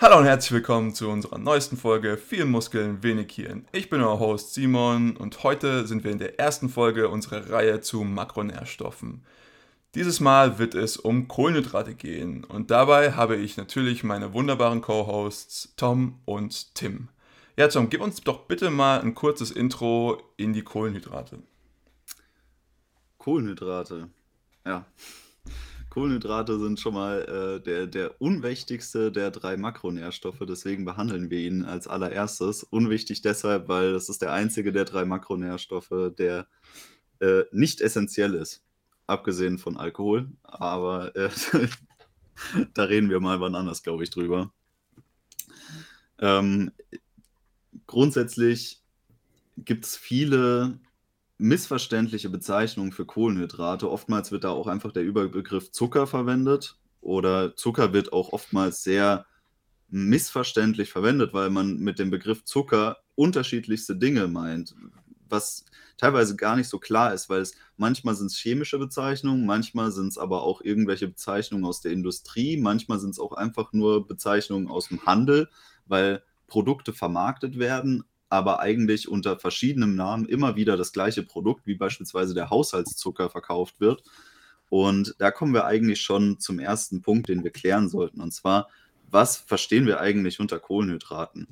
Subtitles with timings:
[0.00, 3.66] Hallo und herzlich willkommen zu unserer neuesten Folge Viel Muskeln, wenig Hirn.
[3.72, 7.80] Ich bin euer Host Simon und heute sind wir in der ersten Folge unserer Reihe
[7.80, 9.24] zu Makronährstoffen.
[9.96, 15.74] Dieses Mal wird es um Kohlenhydrate gehen und dabei habe ich natürlich meine wunderbaren Co-Hosts
[15.76, 17.08] Tom und Tim.
[17.56, 21.40] Ja, Tom, gib uns doch bitte mal ein kurzes Intro in die Kohlenhydrate.
[23.18, 24.10] Kohlenhydrate.
[24.64, 24.86] Ja.
[25.98, 27.22] Kohlenhydrate sind schon mal
[27.58, 32.62] äh, der, der unwichtigste der drei Makronährstoffe, deswegen behandeln wir ihn als allererstes.
[32.62, 36.46] Unwichtig deshalb, weil das ist der einzige der drei Makronährstoffe, der
[37.18, 38.62] äh, nicht essentiell ist.
[39.08, 41.30] Abgesehen von Alkohol, aber äh,
[42.74, 44.52] da reden wir mal wann anders, glaube ich, drüber.
[46.20, 46.70] Ähm,
[47.88, 48.84] grundsätzlich
[49.56, 50.78] gibt es viele
[51.38, 53.90] missverständliche Bezeichnungen für Kohlenhydrate.
[53.90, 59.24] Oftmals wird da auch einfach der Überbegriff Zucker verwendet oder Zucker wird auch oftmals sehr
[59.88, 64.74] missverständlich verwendet, weil man mit dem Begriff Zucker unterschiedlichste Dinge meint,
[65.28, 65.64] was
[65.96, 70.08] teilweise gar nicht so klar ist, weil es manchmal sind es chemische Bezeichnungen, manchmal sind
[70.08, 74.68] es aber auch irgendwelche Bezeichnungen aus der Industrie, manchmal sind es auch einfach nur Bezeichnungen
[74.68, 75.48] aus dem Handel,
[75.86, 81.74] weil Produkte vermarktet werden, aber eigentlich unter verschiedenen Namen immer wieder das gleiche Produkt, wie
[81.74, 84.02] beispielsweise der Haushaltszucker verkauft wird.
[84.68, 88.20] Und da kommen wir eigentlich schon zum ersten Punkt, den wir klären sollten.
[88.20, 88.68] Und zwar,
[89.10, 91.48] was verstehen wir eigentlich unter Kohlenhydraten?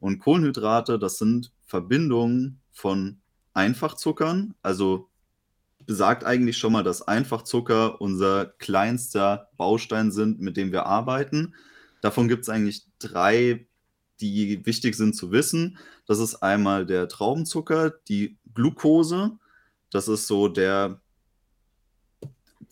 [0.00, 3.18] Und Kohlenhydrate, das sind Verbindungen von
[3.54, 5.08] Einfachzuckern, also
[5.86, 11.54] besagt eigentlich schon mal, dass Einfachzucker unser kleinster Baustein sind, mit dem wir arbeiten.
[12.02, 13.66] Davon gibt es eigentlich drei
[14.20, 15.78] die wichtig sind zu wissen.
[16.06, 19.38] Das ist einmal der Traubenzucker, die Glucose.
[19.90, 21.00] Das ist so der,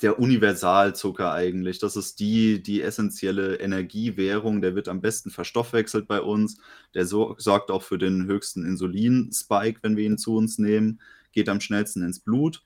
[0.02, 1.78] der Universalzucker eigentlich.
[1.78, 4.60] Das ist die, die essentielle Energiewährung.
[4.60, 6.58] Der wird am besten verstoffwechselt bei uns.
[6.94, 11.00] Der so, sorgt auch für den höchsten Insulin-Spike, wenn wir ihn zu uns nehmen.
[11.32, 12.64] Geht am schnellsten ins Blut.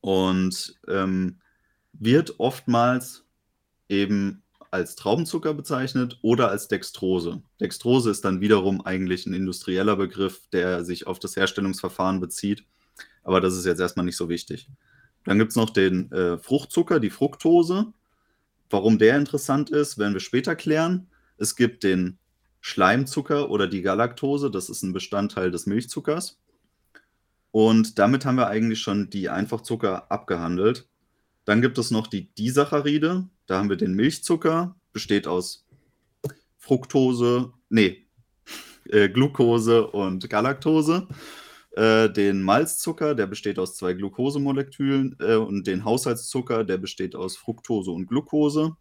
[0.00, 1.40] Und ähm,
[1.92, 3.24] wird oftmals
[3.88, 7.42] eben als Traubenzucker bezeichnet oder als Dextrose.
[7.60, 12.64] Dextrose ist dann wiederum eigentlich ein industrieller Begriff, der sich auf das Herstellungsverfahren bezieht.
[13.22, 14.68] Aber das ist jetzt erstmal nicht so wichtig.
[15.24, 17.92] Dann gibt es noch den äh, Fruchtzucker, die Fructose.
[18.70, 21.08] Warum der interessant ist, werden wir später klären.
[21.36, 22.18] Es gibt den
[22.60, 26.38] Schleimzucker oder die Galaktose, das ist ein Bestandteil des Milchzuckers.
[27.50, 30.88] Und damit haben wir eigentlich schon die Einfachzucker abgehandelt.
[31.44, 35.66] Dann gibt es noch die Disaccharide, da haben wir den Milchzucker, besteht aus
[36.58, 38.06] Fructose, nee,
[38.90, 41.08] äh, Glucose und Galaktose.
[41.72, 47.36] Äh, den Malzzucker, der besteht aus zwei Glukosemolekülen äh, und den Haushaltszucker, der besteht aus
[47.36, 48.76] Fructose und Glucose.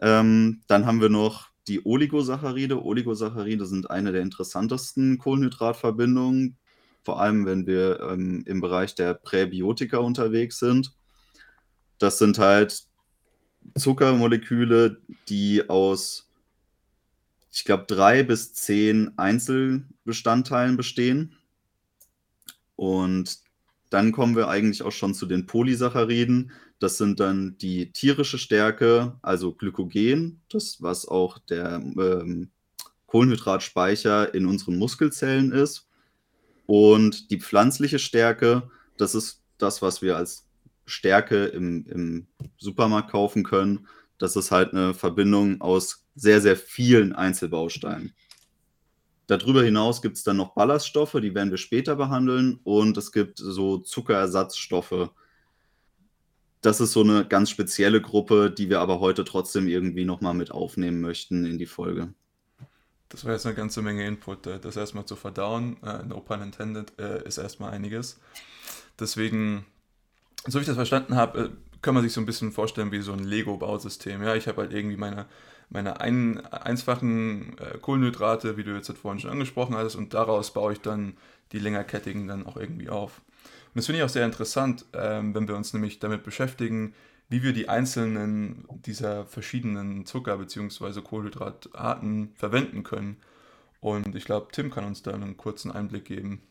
[0.00, 2.84] Ähm, dann haben wir noch die Oligosaccharide.
[2.84, 6.56] Oligosaccharide sind eine der interessantesten Kohlenhydratverbindungen,
[7.02, 10.94] vor allem wenn wir ähm, im Bereich der Präbiotika unterwegs sind.
[11.98, 12.84] Das sind halt
[13.76, 14.98] Zuckermoleküle,
[15.28, 16.28] die aus,
[17.52, 21.36] ich glaube, drei bis zehn Einzelbestandteilen bestehen.
[22.76, 23.38] Und
[23.90, 26.50] dann kommen wir eigentlich auch schon zu den Polysacchariden.
[26.80, 32.50] Das sind dann die tierische Stärke, also Glykogen, das was auch der ähm,
[33.06, 35.86] Kohlenhydratspeicher in unseren Muskelzellen ist.
[36.66, 40.43] Und die pflanzliche Stärke, das ist das, was wir als
[40.86, 42.26] Stärke im, im
[42.58, 43.86] Supermarkt kaufen können.
[44.18, 48.14] Das ist halt eine Verbindung aus sehr, sehr vielen Einzelbausteinen.
[49.26, 52.60] Darüber hinaus gibt es dann noch Ballaststoffe, die werden wir später behandeln.
[52.62, 55.10] Und es gibt so Zuckerersatzstoffe.
[56.60, 60.50] Das ist so eine ganz spezielle Gruppe, die wir aber heute trotzdem irgendwie nochmal mit
[60.50, 62.12] aufnehmen möchten in die Folge.
[63.08, 64.46] Das war jetzt eine ganze Menge Input.
[64.46, 68.18] Äh, das erstmal zu verdauen, äh, no pun intended, äh, ist erstmal einiges.
[68.98, 69.64] Deswegen
[70.46, 71.50] so wie ich das verstanden habe, äh,
[71.82, 74.22] kann man sich so ein bisschen vorstellen wie so ein Lego-Bausystem.
[74.22, 75.26] Ja, ich habe halt irgendwie meine,
[75.70, 80.52] meine ein, einfachen äh, Kohlenhydrate, wie du jetzt halt vorhin schon angesprochen hast, und daraus
[80.52, 81.16] baue ich dann
[81.52, 83.20] die längerkettigen dann auch irgendwie auf.
[83.48, 86.94] Und das finde ich auch sehr interessant, ähm, wenn wir uns nämlich damit beschäftigen,
[87.28, 91.00] wie wir die einzelnen dieser verschiedenen Zucker- bzw.
[91.02, 93.16] Kohlenhydratarten verwenden können.
[93.80, 96.42] Und ich glaube, Tim kann uns da einen kurzen Einblick geben.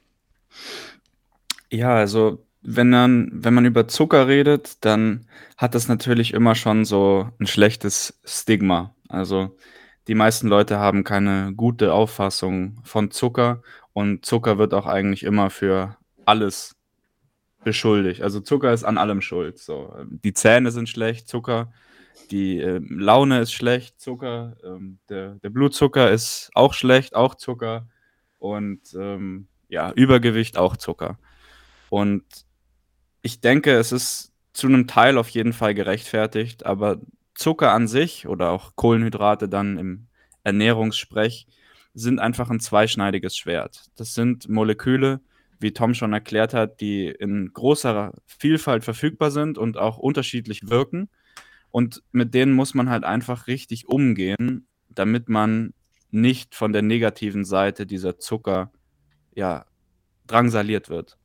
[1.69, 5.27] Ja, also wenn man, wenn man über Zucker redet, dann
[5.57, 8.95] hat das natürlich immer schon so ein schlechtes Stigma.
[9.09, 9.57] Also
[10.07, 13.61] die meisten Leute haben keine gute Auffassung von Zucker
[13.93, 16.75] und Zucker wird auch eigentlich immer für alles
[17.63, 18.21] beschuldigt.
[18.21, 19.59] Also Zucker ist an allem schuld.
[19.59, 19.93] So.
[20.05, 21.71] Die Zähne sind schlecht, Zucker
[22.31, 27.87] die äh, Laune ist schlecht, Zucker, ähm, der, der, Blutzucker ist auch schlecht, auch Zucker
[28.39, 31.17] und ähm, ja, Übergewicht auch Zucker.
[31.89, 32.23] Und
[33.23, 36.99] ich denke, es ist zu einem Teil auf jeden Fall gerechtfertigt, aber
[37.33, 40.07] Zucker an sich oder auch Kohlenhydrate dann im
[40.43, 41.47] Ernährungssprech
[41.95, 43.85] sind einfach ein zweischneidiges Schwert.
[43.95, 45.21] Das sind Moleküle,
[45.59, 51.09] wie Tom schon erklärt hat, die in großer Vielfalt verfügbar sind und auch unterschiedlich wirken.
[51.71, 55.73] Und mit denen muss man halt einfach richtig umgehen, damit man
[56.11, 58.71] nicht von der negativen Seite dieser Zucker
[59.33, 59.65] ja,
[60.27, 61.17] drangsaliert wird.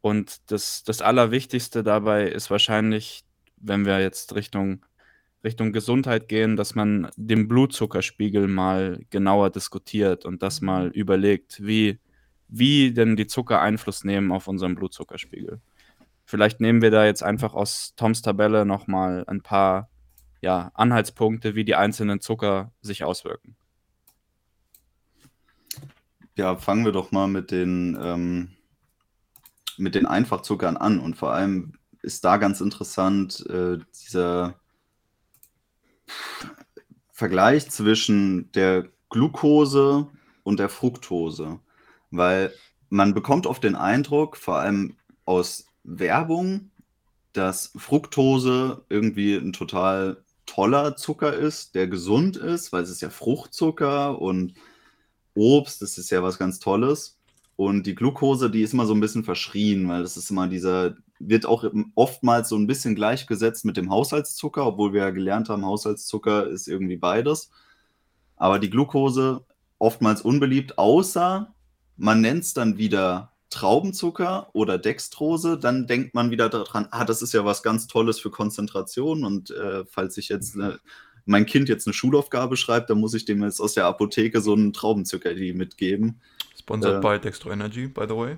[0.00, 3.24] Und das, das Allerwichtigste dabei ist wahrscheinlich,
[3.56, 4.84] wenn wir jetzt Richtung,
[5.42, 11.98] Richtung Gesundheit gehen, dass man den Blutzuckerspiegel mal genauer diskutiert und das mal überlegt, wie,
[12.48, 15.60] wie denn die Zucker Einfluss nehmen auf unseren Blutzuckerspiegel.
[16.24, 19.88] Vielleicht nehmen wir da jetzt einfach aus Toms Tabelle nochmal ein paar
[20.40, 23.56] ja, Anhaltspunkte, wie die einzelnen Zucker sich auswirken.
[26.36, 28.57] Ja, fangen wir doch mal mit den, ähm,
[29.78, 31.00] mit den Einfachzuckern an.
[31.00, 34.60] Und vor allem ist da ganz interessant äh, dieser
[37.12, 40.08] Vergleich zwischen der Glucose
[40.42, 41.60] und der Fructose.
[42.10, 42.52] Weil
[42.88, 46.70] man bekommt oft den Eindruck, vor allem aus Werbung,
[47.32, 53.10] dass Fructose irgendwie ein total toller Zucker ist, der gesund ist, weil es ist ja
[53.10, 54.54] Fruchtzucker und
[55.34, 57.17] Obst, das ist ja was ganz Tolles.
[57.58, 60.94] Und die Glucose, die ist immer so ein bisschen verschrien, weil das ist immer dieser,
[61.18, 61.64] wird auch
[61.96, 66.68] oftmals so ein bisschen gleichgesetzt mit dem Haushaltszucker, obwohl wir ja gelernt haben, Haushaltszucker ist
[66.68, 67.50] irgendwie beides.
[68.36, 69.44] Aber die Glucose
[69.80, 71.52] oftmals unbeliebt, außer
[71.96, 77.22] man nennt es dann wieder Traubenzucker oder Dextrose, dann denkt man wieder daran, ah, das
[77.22, 79.24] ist ja was ganz Tolles für Konzentration.
[79.24, 80.78] Und äh, falls ich jetzt ne,
[81.24, 84.52] mein Kind jetzt eine Schulaufgabe schreibt, dann muss ich dem jetzt aus der Apotheke so
[84.52, 86.20] einen Traubenzucker mitgeben.
[86.68, 88.36] Sponsored äh, by Dextro Energy, by the way.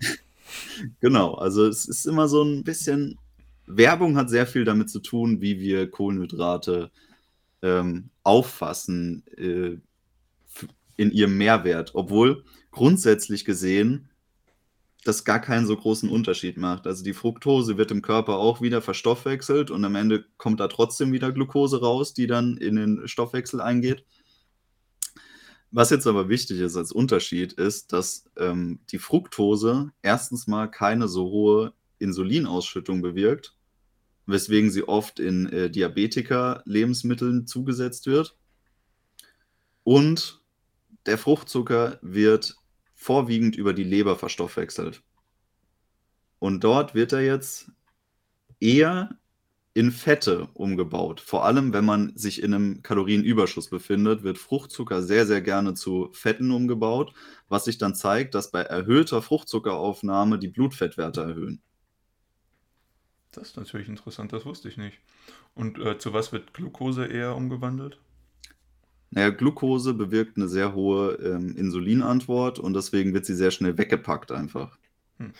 [1.00, 3.19] genau, also es ist immer so ein bisschen,
[3.67, 6.91] Werbung hat sehr viel damit zu tun, wie wir Kohlenhydrate
[7.62, 9.79] ähm, auffassen äh,
[10.97, 11.91] in ihrem Mehrwert.
[11.94, 14.09] Obwohl grundsätzlich gesehen
[15.05, 16.87] das gar keinen so großen Unterschied macht.
[16.87, 21.11] Also die Fructose wird im Körper auch wieder verstoffwechselt und am Ende kommt da trotzdem
[21.12, 24.05] wieder Glucose raus, die dann in den Stoffwechsel eingeht.
[25.72, 31.06] Was jetzt aber wichtig ist als Unterschied, ist, dass ähm, die Fructose erstens mal keine
[31.06, 33.56] so hohe Insulinausschüttung bewirkt,
[34.26, 38.37] weswegen sie oft in äh, Diabetiker-Lebensmitteln zugesetzt wird.
[39.84, 40.43] Und
[41.06, 42.56] der Fruchtzucker wird
[42.94, 45.02] vorwiegend über die Leber verstoffwechselt.
[46.40, 47.70] Und dort wird er jetzt
[48.58, 49.19] eher
[49.72, 51.20] in Fette umgebaut.
[51.20, 56.11] Vor allem, wenn man sich in einem Kalorienüberschuss befindet, wird Fruchtzucker sehr, sehr gerne zu
[56.12, 57.12] Fetten umgebaut,
[57.49, 61.62] was sich dann zeigt, dass bei erhöhter Fruchtzuckeraufnahme die Blutfettwerte erhöhen.
[63.32, 64.99] Das ist natürlich interessant, das wusste ich nicht.
[65.55, 68.00] Und äh, zu was wird Glucose eher umgewandelt?
[69.11, 74.32] Naja, Glucose bewirkt eine sehr hohe ähm, Insulinantwort und deswegen wird sie sehr schnell weggepackt
[74.32, 74.78] einfach.
[75.19, 75.32] Hm.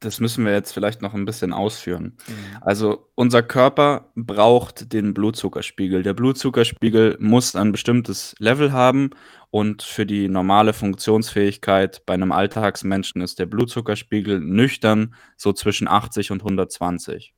[0.00, 2.16] Das müssen wir jetzt vielleicht noch ein bisschen ausführen.
[2.28, 2.56] Mhm.
[2.60, 6.04] Also unser Körper braucht den Blutzuckerspiegel.
[6.04, 9.10] Der Blutzuckerspiegel muss ein bestimmtes Level haben
[9.50, 16.30] und für die normale Funktionsfähigkeit bei einem Alltagsmenschen ist der Blutzuckerspiegel nüchtern so zwischen 80
[16.30, 17.34] und 120.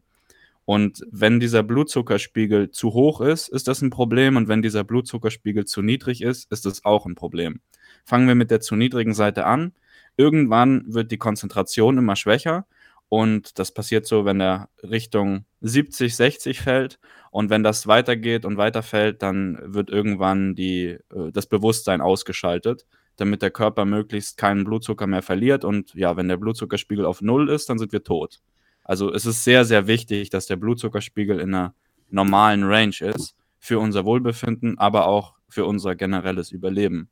[0.64, 4.36] Und wenn dieser Blutzuckerspiegel zu hoch ist, ist das ein Problem.
[4.36, 7.60] Und wenn dieser Blutzuckerspiegel zu niedrig ist, ist das auch ein Problem.
[8.04, 9.72] Fangen wir mit der zu niedrigen Seite an.
[10.16, 12.66] Irgendwann wird die Konzentration immer schwächer.
[13.08, 16.98] Und das passiert so, wenn er Richtung 70, 60 fällt.
[17.30, 22.86] Und wenn das weitergeht und weiterfällt, dann wird irgendwann die, äh, das Bewusstsein ausgeschaltet,
[23.16, 25.64] damit der Körper möglichst keinen Blutzucker mehr verliert.
[25.64, 28.40] Und ja, wenn der Blutzuckerspiegel auf Null ist, dann sind wir tot.
[28.84, 31.74] Also es ist sehr, sehr wichtig, dass der Blutzuckerspiegel in einer
[32.10, 37.08] normalen Range ist für unser Wohlbefinden, aber auch für unser generelles Überleben.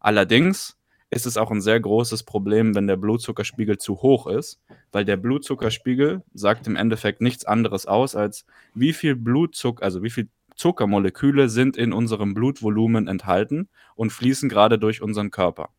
[0.00, 0.76] Allerdings
[1.10, 5.16] ist es auch ein sehr großes Problem, wenn der Blutzuckerspiegel zu hoch ist, weil der
[5.16, 11.48] Blutzuckerspiegel sagt im Endeffekt nichts anderes aus, als wie viel Blutzucker, also wie viel Zuckermoleküle
[11.48, 15.70] sind in unserem Blutvolumen enthalten und fließen gerade durch unseren Körper.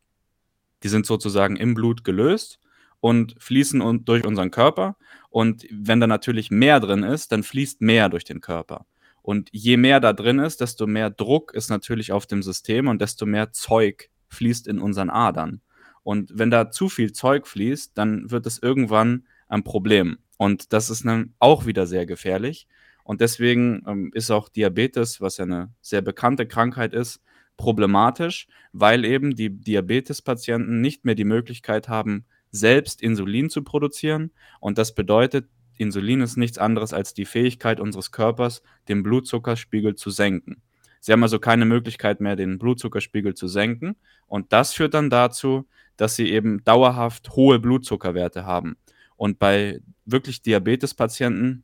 [0.83, 2.59] Die sind sozusagen im Blut gelöst
[2.99, 4.97] und fließen durch unseren Körper.
[5.29, 8.85] Und wenn da natürlich mehr drin ist, dann fließt mehr durch den Körper.
[9.21, 13.01] Und je mehr da drin ist, desto mehr Druck ist natürlich auf dem System und
[13.01, 15.61] desto mehr Zeug fließt in unseren Adern.
[16.03, 20.17] Und wenn da zu viel Zeug fließt, dann wird es irgendwann ein Problem.
[20.37, 22.67] Und das ist dann auch wieder sehr gefährlich.
[23.03, 27.21] Und deswegen ähm, ist auch Diabetes, was ja eine sehr bekannte Krankheit ist,
[27.57, 34.31] problematisch, weil eben die Diabetespatienten nicht mehr die Möglichkeit haben, selbst Insulin zu produzieren.
[34.59, 40.09] Und das bedeutet, Insulin ist nichts anderes als die Fähigkeit unseres Körpers, den Blutzuckerspiegel zu
[40.09, 40.61] senken.
[41.05, 43.95] Sie haben also keine Möglichkeit mehr, den Blutzuckerspiegel zu senken.
[44.25, 48.75] Und das führt dann dazu, dass sie eben dauerhaft hohe Blutzuckerwerte haben.
[49.15, 51.63] Und bei wirklich Diabetespatienten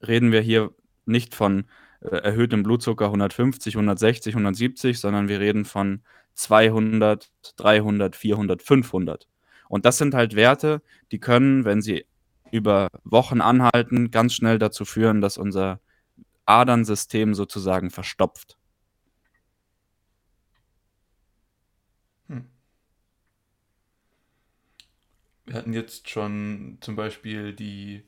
[0.00, 0.70] reden wir hier
[1.04, 1.66] nicht von
[2.00, 6.00] äh, erhöhtem Blutzucker 150, 160, 170, sondern wir reden von
[6.32, 9.28] 200, 300, 400, 500.
[9.68, 12.06] Und das sind halt Werte, die können, wenn sie
[12.50, 15.80] über Wochen anhalten, ganz schnell dazu führen, dass unser
[16.46, 18.56] Adernsystem sozusagen verstopft.
[25.52, 28.04] Wir hatten jetzt schon zum Beispiel die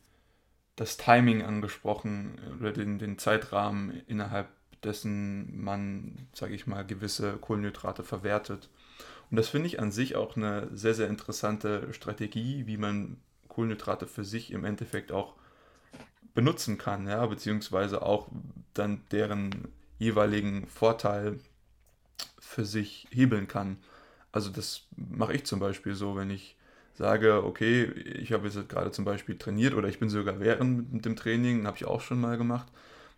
[0.77, 4.49] das Timing angesprochen oder den, den Zeitrahmen, innerhalb
[4.83, 8.71] dessen man, sage ich mal, gewisse Kohlenhydrate verwertet.
[9.31, 14.07] Und das finde ich an sich auch eine sehr, sehr interessante Strategie, wie man Kohlenhydrate
[14.07, 15.35] für sich im Endeffekt auch
[16.33, 18.29] benutzen kann, ja, beziehungsweise auch
[18.73, 21.39] dann deren jeweiligen Vorteil
[22.39, 23.77] für sich hebeln kann.
[24.33, 26.57] Also das mache ich zum Beispiel so, wenn ich
[26.95, 31.17] sage, okay, ich habe jetzt gerade zum Beispiel trainiert oder ich bin sogar während dem
[31.17, 32.67] Training, habe ich auch schon mal gemacht,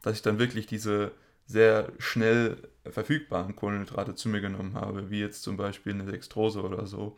[0.02, 1.12] dass ich dann wirklich diese
[1.46, 6.86] sehr schnell verfügbaren Kohlenhydrate zu mir genommen habe, wie jetzt zum Beispiel eine Dextrose oder
[6.86, 7.16] so.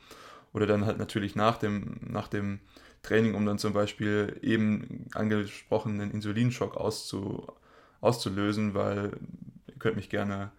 [0.52, 2.60] Oder dann halt natürlich nach dem, nach dem
[3.02, 7.46] Training, um dann zum Beispiel eben angesprochenen Insulinschock auszu,
[8.00, 9.12] auszulösen, weil
[9.66, 10.50] ihr könnt mich gerne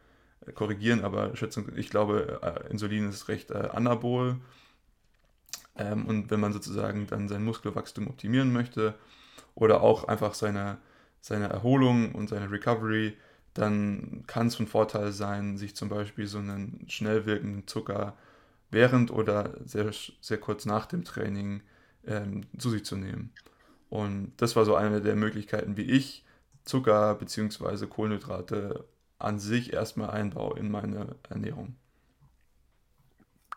[0.56, 4.38] korrigieren, aber Schätzung, ich glaube, äh, Insulin ist recht äh, anabol
[5.80, 8.96] ähm, und wenn man sozusagen dann sein Muskelwachstum optimieren möchte
[9.56, 10.78] oder auch einfach seine,
[11.22, 13.18] seine Erholung und seine Recovery,
[13.54, 18.16] dann kann es von Vorteil sein, sich zum Beispiel so einen schnell wirkenden Zucker
[18.72, 21.62] während oder sehr, sehr kurz nach dem Training
[22.06, 23.34] ähm, zu sich zu nehmen.
[23.90, 26.24] Und das war so eine der Möglichkeiten, wie ich
[26.66, 27.88] Zucker bzw.
[27.88, 28.86] Kohlenhydrate
[29.18, 31.76] an sich erstmal einbaue in meine Ernährung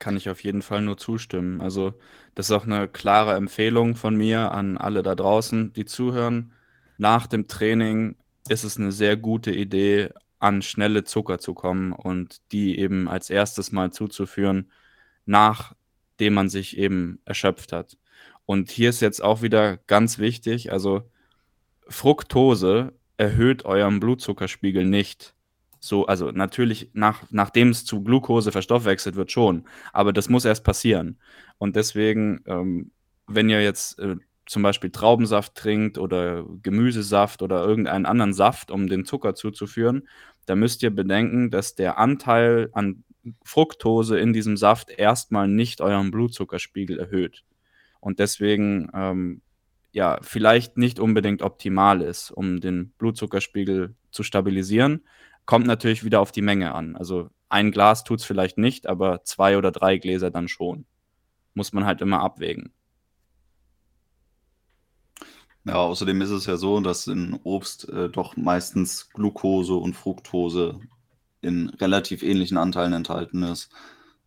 [0.03, 1.61] kann ich auf jeden Fall nur zustimmen.
[1.61, 1.95] Also,
[2.35, 6.53] das ist auch eine klare Empfehlung von mir an alle da draußen, die zuhören.
[6.99, 8.17] Nach dem Training
[8.49, 13.31] ist es eine sehr gute Idee, an schnelle Zucker zu kommen und die eben als
[13.31, 14.73] erstes Mal zuzuführen,
[15.25, 17.97] nachdem man sich eben erschöpft hat.
[18.45, 21.09] Und hier ist jetzt auch wieder ganz wichtig, also
[21.87, 25.37] Fructose erhöht euren Blutzuckerspiegel nicht.
[25.85, 29.65] So, also natürlich, nach, nachdem es zu Glucose verstoffwechselt wird, schon.
[29.93, 31.19] Aber das muss erst passieren.
[31.59, 32.93] Und deswegen, ähm,
[33.27, 34.15] wenn ihr jetzt äh,
[34.47, 40.09] zum Beispiel Traubensaft trinkt oder Gemüsesaft oder irgendeinen anderen Saft, um den Zucker zuzuführen,
[40.47, 43.03] dann müsst ihr bedenken, dass der Anteil an
[43.43, 47.43] Fructose in diesem Saft erstmal nicht euren Blutzuckerspiegel erhöht.
[47.99, 49.43] Und deswegen, ähm,
[49.91, 55.03] ja, vielleicht nicht unbedingt optimal ist, um den Blutzuckerspiegel zu stabilisieren.
[55.47, 56.97] Kommt natürlich wieder auf die Menge an.
[56.97, 60.87] Also ein Glas tut es vielleicht nicht, aber zwei oder drei Gläser dann schon.
[61.55, 62.73] Muss man halt immer abwägen.
[65.65, 70.81] Ja, außerdem ist es ja so, dass in Obst äh, doch meistens Glucose und Fructose
[71.41, 73.71] in relativ ähnlichen Anteilen enthalten ist.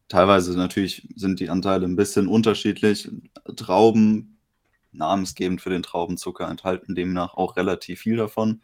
[0.07, 3.09] Teilweise natürlich sind die Anteile ein bisschen unterschiedlich.
[3.55, 4.37] Trauben,
[4.91, 8.61] namensgebend für den Traubenzucker, enthalten demnach auch relativ viel davon.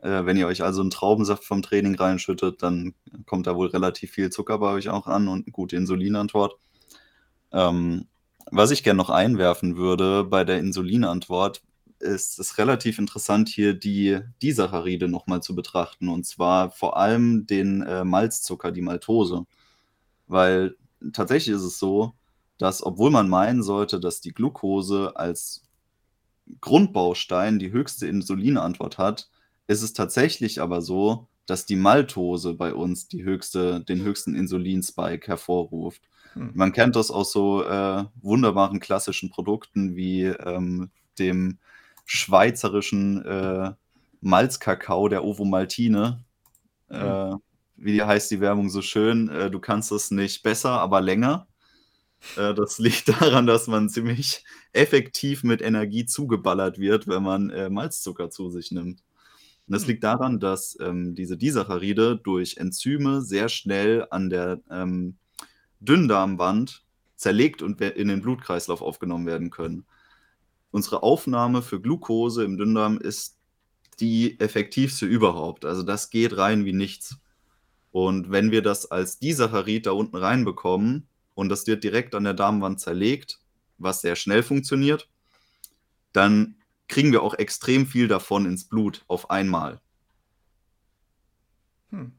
[0.00, 2.94] Äh, wenn ihr euch also einen Traubensaft vom Training reinschüttet, dann
[3.26, 6.56] kommt da wohl relativ viel Zucker bei euch auch an und eine gute Insulinantwort.
[7.52, 8.06] Ähm,
[8.50, 11.62] was ich gerne noch einwerfen würde bei der Insulinantwort,
[11.98, 16.08] ist es relativ interessant, hier die Disaccharide nochmal zu betrachten.
[16.08, 19.46] Und zwar vor allem den äh, Malzzucker, die Maltose.
[20.26, 20.76] Weil
[21.12, 22.14] tatsächlich ist es so,
[22.58, 25.62] dass obwohl man meinen sollte, dass die Glucose als
[26.60, 29.30] Grundbaustein die höchste Insulinantwort hat,
[29.66, 35.26] ist es tatsächlich aber so, dass die Maltose bei uns die höchste, den höchsten Insulinspike
[35.26, 36.02] hervorruft.
[36.34, 36.52] Hm.
[36.54, 41.58] Man kennt das aus so äh, wunderbaren klassischen Produkten wie ähm, dem
[42.04, 43.72] schweizerischen äh,
[44.20, 46.24] Malzkakao der Ovo Maltine.
[46.88, 47.00] Hm.
[47.00, 47.36] Äh,
[47.76, 49.28] wie heißt die Werbung so schön?
[49.28, 51.46] Äh, du kannst es nicht besser, aber länger.
[52.36, 57.70] Äh, das liegt daran, dass man ziemlich effektiv mit Energie zugeballert wird, wenn man äh,
[57.70, 59.02] Malzzucker zu sich nimmt.
[59.66, 65.16] Und das liegt daran, dass ähm, diese Disaccharide durch Enzyme sehr schnell an der ähm,
[65.80, 66.84] Dünndarmwand
[67.16, 69.84] zerlegt und in den Blutkreislauf aufgenommen werden können.
[70.70, 73.38] Unsere Aufnahme für Glucose im Dünndarm ist
[73.98, 75.64] die effektivste überhaupt.
[75.64, 77.16] Also das geht rein wie nichts.
[77.90, 82.34] Und wenn wir das als Disaccharid da unten reinbekommen und das wird direkt an der
[82.34, 83.40] Darmwand zerlegt,
[83.78, 85.08] was sehr schnell funktioniert,
[86.12, 86.56] dann
[86.88, 89.80] kriegen wir auch extrem viel davon ins Blut auf einmal.
[91.90, 92.12] Hm.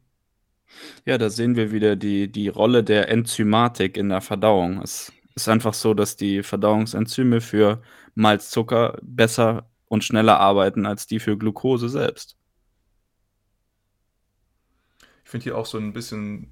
[1.06, 4.82] Ja, da sehen wir wieder die, die Rolle der Enzymatik in der Verdauung.
[4.82, 7.82] Es ist einfach so, dass die Verdauungsenzyme für
[8.16, 12.38] Malzzucker besser und schneller arbeiten als die für Glucose selbst.
[15.24, 16.52] Ich finde hier auch so ein bisschen,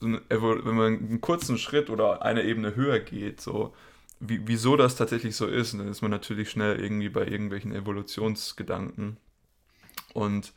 [0.00, 3.74] so eine, wenn man einen kurzen Schritt oder eine Ebene höher geht, so
[4.20, 9.16] wie, wieso das tatsächlich so ist, dann ist man natürlich schnell irgendwie bei irgendwelchen Evolutionsgedanken.
[10.12, 10.52] Und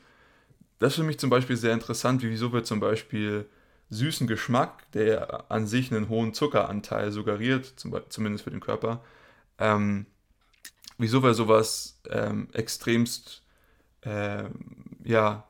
[0.80, 3.48] das ist für mich zum Beispiel sehr interessant, wie wieso wir zum Beispiel
[3.90, 9.04] süßen Geschmack, der an sich einen hohen Zuckeranteil suggeriert, zum, zumindest für den Körper,
[9.58, 10.06] ähm,
[10.98, 13.44] wieso wir sowas ähm, extremst,
[14.02, 14.44] äh,
[15.04, 15.48] ja,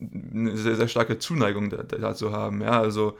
[0.00, 2.62] eine sehr, sehr starke Zuneigung dazu haben.
[2.62, 3.18] Ja, also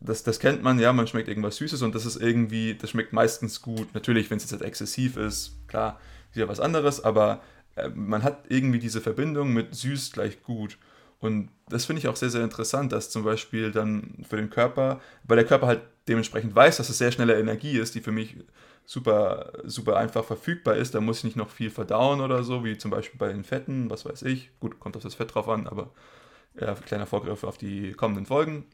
[0.00, 3.12] das, das kennt man, ja, man schmeckt irgendwas Süßes und das ist irgendwie, das schmeckt
[3.12, 3.94] meistens gut.
[3.94, 7.42] Natürlich, wenn es jetzt halt exzessiv ist, klar, ist ja was anderes, aber
[7.76, 10.78] äh, man hat irgendwie diese Verbindung mit süß gleich gut.
[11.20, 15.00] Und das finde ich auch sehr, sehr interessant, dass zum Beispiel dann für den Körper,
[15.24, 18.36] weil der Körper halt dementsprechend weiß, dass es sehr schnelle Energie ist, die für mich
[18.84, 20.94] super, super einfach verfügbar ist.
[20.94, 23.88] Da muss ich nicht noch viel verdauen oder so, wie zum Beispiel bei den Fetten,
[23.88, 24.50] was weiß ich.
[24.58, 25.92] Gut, kommt auf das Fett drauf an, aber
[26.60, 28.66] ja, kleiner Vorgriff auf die kommenden Folgen.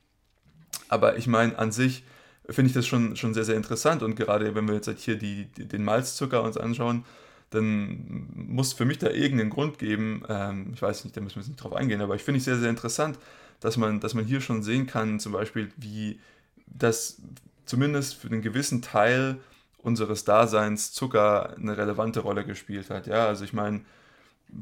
[0.88, 2.04] Aber ich meine, an sich
[2.48, 5.16] finde ich das schon, schon sehr, sehr interessant und gerade wenn wir jetzt halt hier
[5.16, 7.04] die, die, den Malzzucker uns anschauen,
[7.50, 10.22] dann muss für mich da irgendeinen Grund geben.
[10.28, 12.44] Ähm, ich weiß nicht, da müssen wir jetzt nicht drauf eingehen, aber ich finde es
[12.44, 13.18] sehr, sehr interessant,
[13.60, 16.20] dass man, dass man hier schon sehen kann, zum Beispiel, wie
[16.66, 17.20] das
[17.64, 19.38] zumindest für einen gewissen Teil
[19.78, 23.06] unseres Daseins Zucker eine relevante Rolle gespielt hat.
[23.06, 23.80] Ja, also ich meine,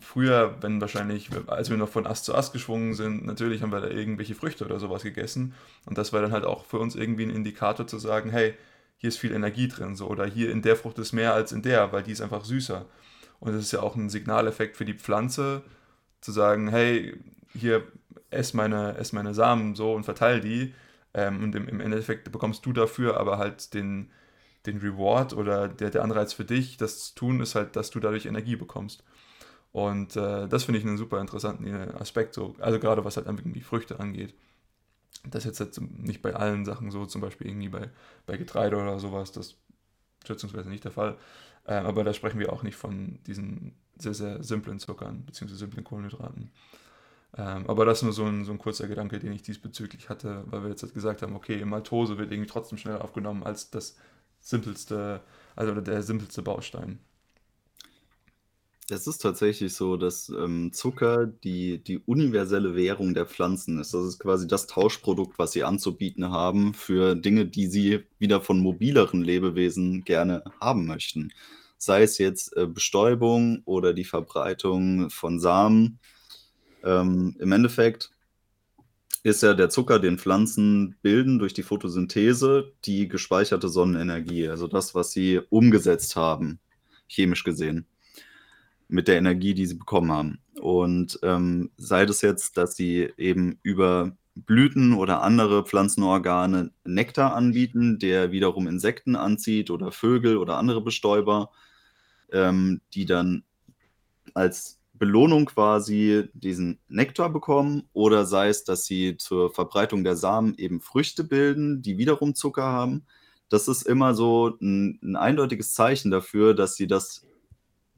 [0.00, 3.80] früher, wenn wahrscheinlich, als wir noch von Ast zu Ast geschwungen sind, natürlich haben wir
[3.80, 5.54] da irgendwelche Früchte oder sowas gegessen.
[5.84, 8.54] Und das war dann halt auch für uns irgendwie ein Indikator zu sagen, hey,
[8.98, 11.62] hier ist viel Energie drin, so, oder hier in der Frucht ist mehr als in
[11.62, 12.86] der, weil die ist einfach süßer.
[13.40, 15.62] Und das ist ja auch ein Signaleffekt für die Pflanze,
[16.20, 17.14] zu sagen, hey,
[17.52, 17.84] hier
[18.30, 20.74] ess meine, ess meine Samen so und verteile die.
[21.14, 24.10] Ähm, und im, im, Endeffekt bekommst du dafür aber halt den,
[24.66, 28.00] den Reward oder der, der Anreiz für dich, das zu tun, ist halt, dass du
[28.00, 29.04] dadurch Energie bekommst.
[29.76, 33.26] Und äh, das finde ich einen super interessanten äh, Aspekt, so, also gerade was halt
[33.26, 34.32] irgendwie Früchte angeht.
[35.28, 37.90] Das ist jetzt halt nicht bei allen Sachen so, zum Beispiel irgendwie bei,
[38.24, 39.56] bei Getreide oder sowas, das ist
[40.26, 41.18] schätzungsweise nicht der Fall.
[41.66, 45.84] Äh, aber da sprechen wir auch nicht von diesen sehr, sehr simplen Zuckern, beziehungsweise simplen
[45.84, 46.52] Kohlenhydraten.
[47.36, 50.44] Ähm, aber das ist nur so ein, so ein kurzer Gedanke, den ich diesbezüglich hatte,
[50.46, 53.98] weil wir jetzt halt gesagt haben, okay, Maltose wird irgendwie trotzdem schneller aufgenommen als das
[54.40, 55.20] simpelste,
[55.54, 56.98] also der simpelste Baustein.
[58.88, 63.92] Es ist tatsächlich so, dass ähm, Zucker die, die universelle Währung der Pflanzen ist.
[63.92, 68.60] Das ist quasi das Tauschprodukt, was sie anzubieten haben für Dinge, die sie wieder von
[68.60, 71.32] mobileren Lebewesen gerne haben möchten.
[71.78, 75.98] Sei es jetzt äh, Bestäubung oder die Verbreitung von Samen.
[76.84, 78.12] Ähm, Im Endeffekt
[79.24, 84.94] ist ja der Zucker, den Pflanzen bilden durch die Photosynthese, die gespeicherte Sonnenenergie, also das,
[84.94, 86.60] was sie umgesetzt haben,
[87.08, 87.84] chemisch gesehen
[88.88, 90.38] mit der Energie, die sie bekommen haben.
[90.60, 97.98] Und ähm, sei das jetzt, dass sie eben über Blüten oder andere Pflanzenorgane Nektar anbieten,
[97.98, 101.50] der wiederum Insekten anzieht oder Vögel oder andere Bestäuber,
[102.30, 103.44] ähm, die dann
[104.34, 110.54] als Belohnung quasi diesen Nektar bekommen oder sei es, dass sie zur Verbreitung der Samen
[110.56, 113.06] eben Früchte bilden, die wiederum Zucker haben.
[113.48, 117.26] Das ist immer so ein, ein eindeutiges Zeichen dafür, dass sie das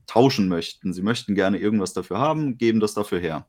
[0.08, 0.92] tauschen möchten.
[0.92, 3.46] Sie möchten gerne irgendwas dafür haben, geben das dafür her.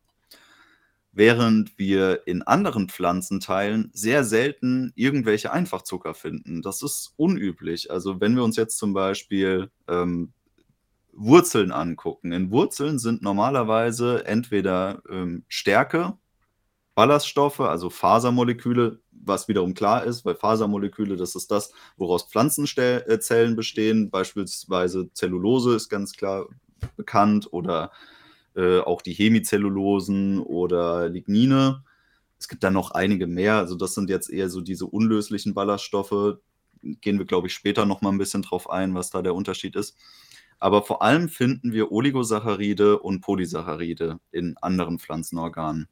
[1.12, 6.62] Während wir in anderen Pflanzenteilen sehr selten irgendwelche Einfachzucker finden.
[6.62, 7.89] Das ist unüblich.
[7.89, 10.34] Also wenn wir uns jetzt zum Beispiel ähm,
[11.19, 12.32] Wurzeln angucken.
[12.32, 16.17] In Wurzeln sind normalerweise entweder ähm, Stärke,
[16.95, 24.10] Ballaststoffe, also Fasermoleküle, was wiederum klar ist, weil Fasermoleküle, das ist das, woraus Pflanzenzellen bestehen.
[24.10, 26.48] Beispielsweise Zellulose ist ganz klar
[26.98, 27.92] bekannt oder
[28.56, 31.84] äh, auch die Hemizellulosen oder Lignine.
[32.38, 33.56] Es gibt dann noch einige mehr.
[33.56, 36.39] Also das sind jetzt eher so diese unlöslichen Ballaststoffe.
[36.82, 39.76] Gehen wir, glaube ich, später noch mal ein bisschen drauf ein, was da der Unterschied
[39.76, 39.96] ist.
[40.60, 45.88] Aber vor allem finden wir Oligosaccharide und Polysaccharide in anderen Pflanzenorganen.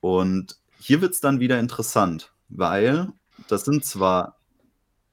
[0.00, 3.08] Und hier wird es dann wieder interessant, weil
[3.48, 4.38] das sind zwar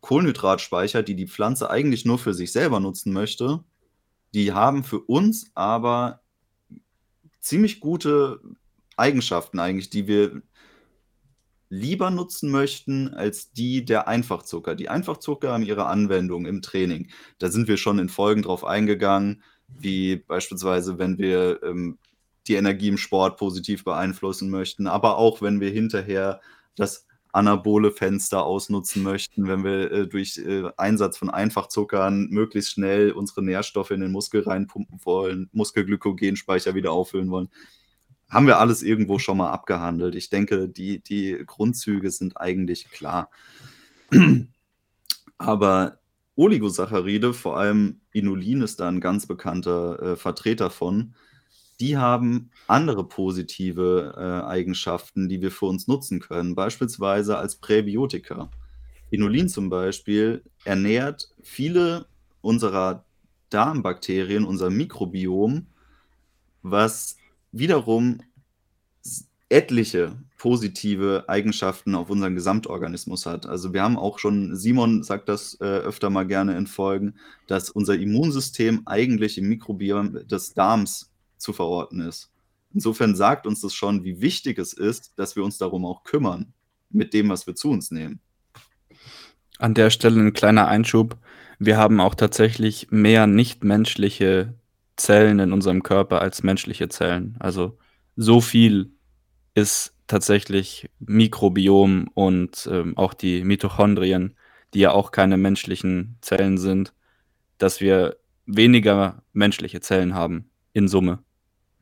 [0.02, 3.64] Kohlenhydratspeicher, die die Pflanze eigentlich nur für sich selber nutzen möchte,
[4.34, 6.20] die haben für uns aber
[7.40, 8.42] ziemlich gute
[8.98, 10.42] Eigenschaften eigentlich, die wir
[11.70, 14.76] lieber nutzen möchten als die der Einfachzucker.
[14.76, 17.10] Die Einfachzucker haben ihre Anwendung im Training.
[17.40, 21.98] Da sind wir schon in Folgen drauf eingegangen, wie beispielsweise, wenn wir ähm,
[22.52, 26.42] die Energie im Sport positiv beeinflussen möchten, aber auch wenn wir hinterher
[26.76, 33.14] das anabole Fenster ausnutzen möchten, wenn wir äh, durch äh, Einsatz von Einfachzuckern möglichst schnell
[33.14, 37.50] unsere Nährstoffe in den Muskel reinpumpen wollen, Muskelglykogenspeicher wieder auffüllen wollen.
[38.30, 40.16] Haben wir alles irgendwo schon mal abgehandelt.
[40.16, 43.30] Ich denke, die, die Grundzüge sind eigentlich klar.
[45.38, 46.00] Aber
[46.36, 51.16] Oligosaccharide, vor allem Inulin ist da ein ganz bekannter äh, Vertreter von,
[51.82, 58.50] die haben andere positive äh, Eigenschaften, die wir für uns nutzen können, beispielsweise als Präbiotika.
[59.10, 62.06] Inulin zum Beispiel ernährt viele
[62.42, 63.04] unserer
[63.50, 65.66] Darmbakterien, unser Mikrobiom,
[66.62, 67.18] was
[67.52, 68.20] wiederum
[69.50, 73.46] etliche positive Eigenschaften auf unseren Gesamtorganismus hat.
[73.46, 77.16] Also wir haben auch schon, Simon sagt das äh, öfter mal gerne in Folgen,
[77.48, 81.11] dass unser Immunsystem eigentlich im Mikrobiom des Darms
[81.42, 82.32] zu verorten ist.
[82.74, 86.54] Insofern sagt uns das schon, wie wichtig es ist, dass wir uns darum auch kümmern,
[86.90, 88.22] mit dem, was wir zu uns nehmen.
[89.58, 91.18] An der Stelle ein kleiner Einschub.
[91.60, 94.56] Wir haben auch tatsächlich mehr nichtmenschliche
[94.96, 97.36] Zellen in unserem Körper als menschliche Zellen.
[97.40, 97.78] Also
[98.16, 98.94] so viel
[99.54, 104.36] ist tatsächlich Mikrobiom und ähm, auch die Mitochondrien,
[104.74, 106.94] die ja auch keine menschlichen Zellen sind,
[107.58, 111.20] dass wir weniger menschliche Zellen haben in Summe.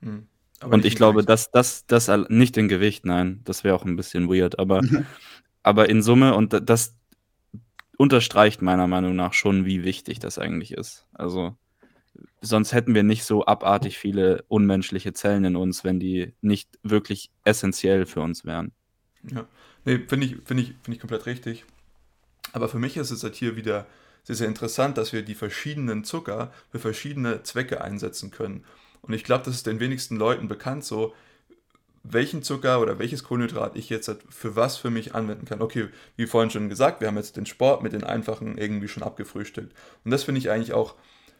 [0.01, 0.27] Hm.
[0.61, 4.29] Und ich glaube, dass das, das nicht in Gewicht, nein, das wäre auch ein bisschen
[4.29, 4.81] weird, aber,
[5.63, 6.95] aber in Summe und das
[7.97, 11.05] unterstreicht meiner Meinung nach schon, wie wichtig das eigentlich ist.
[11.13, 11.55] Also
[12.41, 17.31] sonst hätten wir nicht so abartig viele unmenschliche Zellen in uns, wenn die nicht wirklich
[17.43, 18.71] essentiell für uns wären.
[19.29, 19.47] Ja,
[19.85, 21.65] nee, finde ich, find ich, find ich komplett richtig.
[22.53, 23.85] Aber für mich ist es halt hier wieder
[24.23, 28.63] sehr, sehr interessant, dass wir die verschiedenen Zucker für verschiedene Zwecke einsetzen können.
[29.01, 31.13] Und ich glaube, das ist den wenigsten Leuten bekannt, so
[32.03, 35.61] welchen Zucker oder welches Kohlenhydrat ich jetzt halt für was für mich anwenden kann.
[35.61, 39.03] Okay, wie vorhin schon gesagt, wir haben jetzt den Sport mit den einfachen irgendwie schon
[39.03, 39.73] abgefrühstückt.
[40.05, 40.95] Und das finde ich eigentlich auch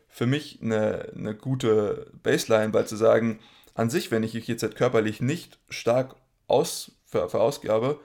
[0.08, 3.40] für mich eine, eine gute Baseline, weil zu sagen,
[3.74, 6.16] an sich, wenn ich jetzt halt körperlich nicht stark
[6.48, 8.00] aus, ver, verausgabe,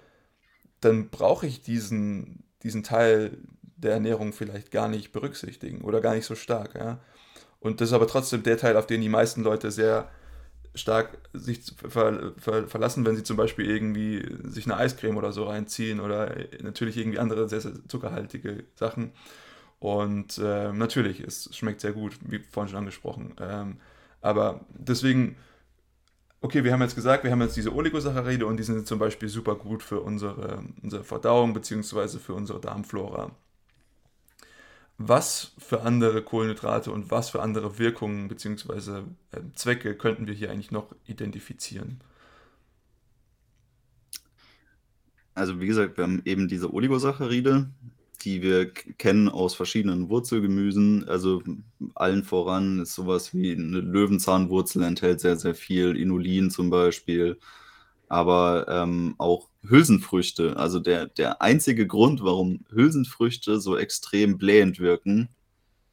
[0.80, 3.38] dann brauche ich diesen, diesen Teil
[3.76, 6.74] der Ernährung vielleicht gar nicht berücksichtigen oder gar nicht so stark.
[6.74, 7.00] Ja?
[7.64, 10.10] Und das ist aber trotzdem der Teil, auf den die meisten Leute sehr
[10.74, 15.44] stark sich ver, ver, verlassen, wenn sie zum Beispiel irgendwie sich eine Eiscreme oder so
[15.44, 19.12] reinziehen oder natürlich irgendwie andere sehr, sehr zuckerhaltige Sachen.
[19.78, 23.34] Und äh, natürlich, es schmeckt sehr gut, wie vorhin schon angesprochen.
[23.40, 23.78] Ähm,
[24.20, 25.36] aber deswegen,
[26.42, 29.30] okay, wir haben jetzt gesagt, wir haben jetzt diese Oligosaccharide und die sind zum Beispiel
[29.30, 32.18] super gut für unsere, unsere Verdauung bzw.
[32.18, 33.30] für unsere Darmflora
[34.98, 39.02] was für andere Kohlenhydrate und was für andere Wirkungen bzw.
[39.32, 42.00] Äh, Zwecke könnten wir hier eigentlich noch identifizieren?
[45.34, 47.68] Also wie gesagt, wir haben eben diese Oligosaccharide,
[48.22, 51.08] die wir kennen aus verschiedenen Wurzelgemüsen.
[51.08, 51.42] Also
[51.96, 57.38] allen voran ist sowas wie eine Löwenzahnwurzel enthält sehr, sehr viel Inulin zum Beispiel
[58.08, 60.56] aber ähm, auch Hülsenfrüchte.
[60.56, 65.28] Also der, der einzige Grund, warum Hülsenfrüchte so extrem blähend wirken,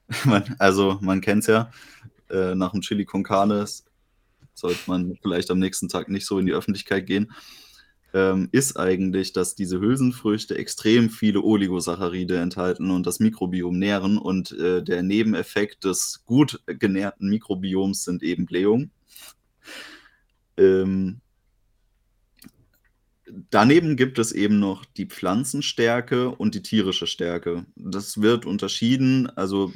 [0.26, 1.72] man, also man kennt es ja,
[2.30, 3.66] äh, nach dem Chili con Carne
[4.54, 7.32] sollte man vielleicht am nächsten Tag nicht so in die Öffentlichkeit gehen,
[8.14, 14.18] ähm, ist eigentlich, dass diese Hülsenfrüchte extrem viele Oligosaccharide enthalten und das Mikrobiom nähren.
[14.18, 18.92] Und äh, der Nebeneffekt des gut genährten Mikrobioms sind eben Blähungen.
[20.58, 21.22] Ähm,
[23.50, 27.66] daneben gibt es eben noch die Pflanzenstärke und die tierische Stärke.
[27.76, 29.72] Das wird unterschieden, also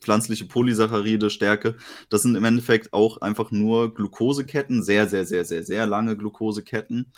[0.00, 1.76] pflanzliche Polysaccharide, Stärke,
[2.08, 7.12] das sind im Endeffekt auch einfach nur Glukoseketten, sehr, sehr, sehr, sehr, sehr lange Glukoseketten.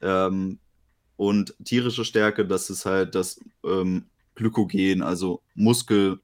[0.00, 0.58] Ähm,
[1.16, 6.20] und tierische Stärke, das ist halt das ähm, Glykogen, also Muskel,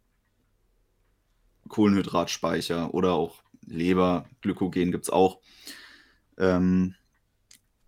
[1.68, 5.40] Kohlenhydratspeicher oder auch Leber, Glykogen gibt es auch.
[6.38, 6.94] Ähm,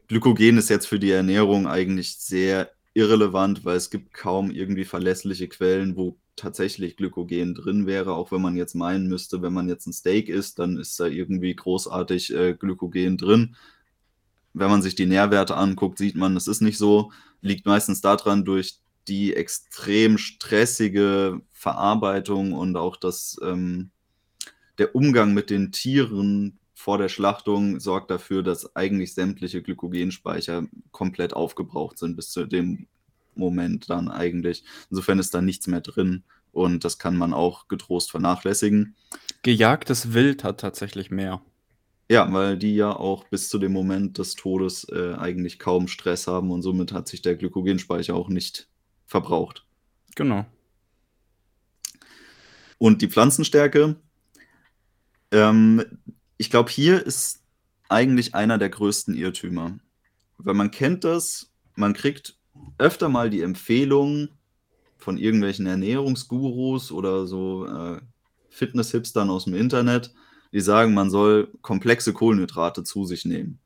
[0.08, 5.48] Glykogen ist jetzt für die Ernährung eigentlich sehr irrelevant, weil es gibt kaum irgendwie verlässliche
[5.48, 9.86] Quellen, wo tatsächlich Glykogen drin wäre, auch wenn man jetzt meinen müsste, wenn man jetzt
[9.86, 13.56] ein Steak isst, dann ist da irgendwie großartig äh, Glykogen drin.
[14.52, 17.12] Wenn man sich die Nährwerte anguckt, sieht man, es ist nicht so.
[17.40, 23.90] Liegt meistens daran, durch die extrem stressige Verarbeitung und auch das, ähm,
[24.78, 31.32] der Umgang mit den Tieren vor der Schlachtung sorgt dafür, dass eigentlich sämtliche Glykogenspeicher komplett
[31.32, 32.88] aufgebraucht sind bis zu dem
[33.34, 34.64] Moment dann eigentlich.
[34.90, 38.96] Insofern ist da nichts mehr drin und das kann man auch getrost vernachlässigen.
[39.40, 41.40] Gejagtes Wild hat tatsächlich mehr.
[42.10, 46.26] Ja, weil die ja auch bis zu dem Moment des Todes äh, eigentlich kaum Stress
[46.26, 48.68] haben und somit hat sich der Glykogenspeicher auch nicht
[49.06, 49.64] verbraucht.
[50.16, 50.44] Genau.
[52.76, 53.96] Und die Pflanzenstärke,
[55.30, 55.82] ähm,
[56.36, 57.42] ich glaube, hier ist
[57.88, 59.78] eigentlich einer der größten Irrtümer.
[60.38, 62.36] Weil man kennt das, man kriegt
[62.78, 64.28] öfter mal die Empfehlung
[64.96, 68.00] von irgendwelchen Ernährungsgurus oder so äh,
[68.50, 70.14] Fitness-Hipstern aus dem Internet,
[70.52, 73.58] die sagen, man soll komplexe Kohlenhydrate zu sich nehmen.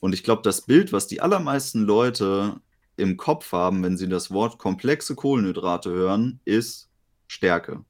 [0.00, 2.60] Und ich glaube, das Bild, was die allermeisten Leute
[2.96, 6.90] im Kopf haben, wenn sie das Wort komplexe Kohlenhydrate hören, ist
[7.26, 7.84] Stärke.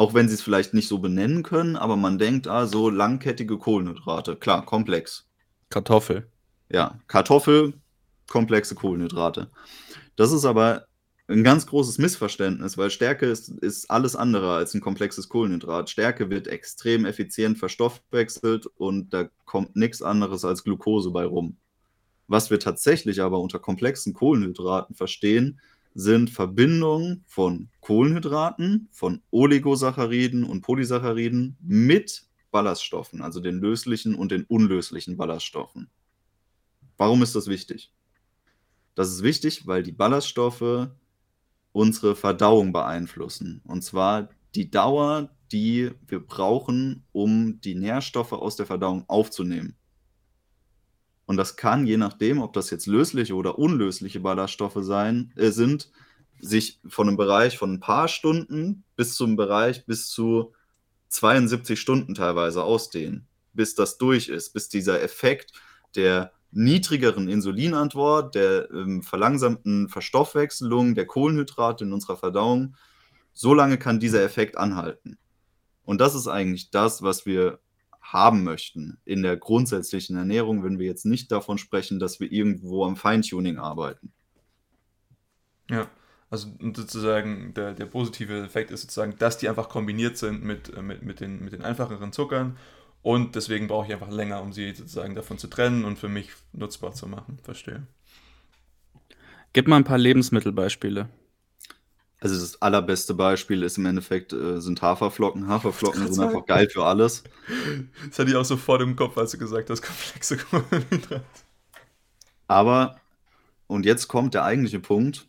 [0.00, 3.58] Auch wenn sie es vielleicht nicht so benennen können, aber man denkt, ah, so langkettige
[3.58, 4.34] Kohlenhydrate.
[4.34, 5.28] Klar, komplex.
[5.68, 6.26] Kartoffel.
[6.70, 7.74] Ja, Kartoffel,
[8.26, 9.50] komplexe Kohlenhydrate.
[10.16, 10.86] Das ist aber
[11.28, 15.90] ein ganz großes Missverständnis, weil Stärke ist, ist alles andere als ein komplexes Kohlenhydrat.
[15.90, 21.58] Stärke wird extrem effizient verstoffwechselt und da kommt nichts anderes als Glucose bei rum.
[22.26, 25.60] Was wir tatsächlich aber unter komplexen Kohlenhydraten verstehen,
[25.94, 34.44] sind Verbindungen von Kohlenhydraten, von Oligosacchariden und Polysacchariden mit Ballaststoffen, also den löslichen und den
[34.44, 35.90] unlöslichen Ballaststoffen.
[36.96, 37.92] Warum ist das wichtig?
[38.94, 40.90] Das ist wichtig, weil die Ballaststoffe
[41.72, 43.62] unsere Verdauung beeinflussen.
[43.64, 49.76] Und zwar die Dauer, die wir brauchen, um die Nährstoffe aus der Verdauung aufzunehmen.
[51.30, 55.88] Und das kann, je nachdem, ob das jetzt lösliche oder unlösliche Ballaststoffe sein, äh, sind,
[56.40, 60.52] sich von einem Bereich von ein paar Stunden bis zum Bereich bis zu
[61.06, 65.52] 72 Stunden teilweise ausdehnen, bis das durch ist, bis dieser Effekt
[65.94, 72.74] der niedrigeren Insulinantwort, der ähm, verlangsamten Verstoffwechselung der Kohlenhydrate in unserer Verdauung,
[73.34, 75.16] so lange kann dieser Effekt anhalten.
[75.84, 77.60] Und das ist eigentlich das, was wir
[78.12, 82.84] haben möchten in der grundsätzlichen Ernährung, wenn wir jetzt nicht davon sprechen, dass wir irgendwo
[82.84, 84.12] am Feintuning arbeiten.
[85.70, 85.88] Ja,
[86.30, 90.82] also sozusagen der, der positive Effekt ist sozusagen, dass die einfach kombiniert sind mit, äh,
[90.82, 92.56] mit, mit, den, mit den einfacheren Zuckern
[93.02, 96.30] und deswegen brauche ich einfach länger, um sie sozusagen davon zu trennen und für mich
[96.52, 97.38] nutzbar zu machen.
[97.42, 97.86] Verstehe.
[99.52, 101.08] Gib mal ein paar Lebensmittelbeispiele.
[102.20, 105.48] Also das allerbeste Beispiel ist im Endeffekt äh, sind Haferflocken.
[105.48, 107.24] Haferflocken sind einfach geil für alles.
[108.08, 111.24] Das hatte ich auch sofort im Kopf, als du gesagt hast, komplexe Kohlenhydrate.
[112.46, 113.00] Aber,
[113.66, 115.26] und jetzt kommt der eigentliche Punkt.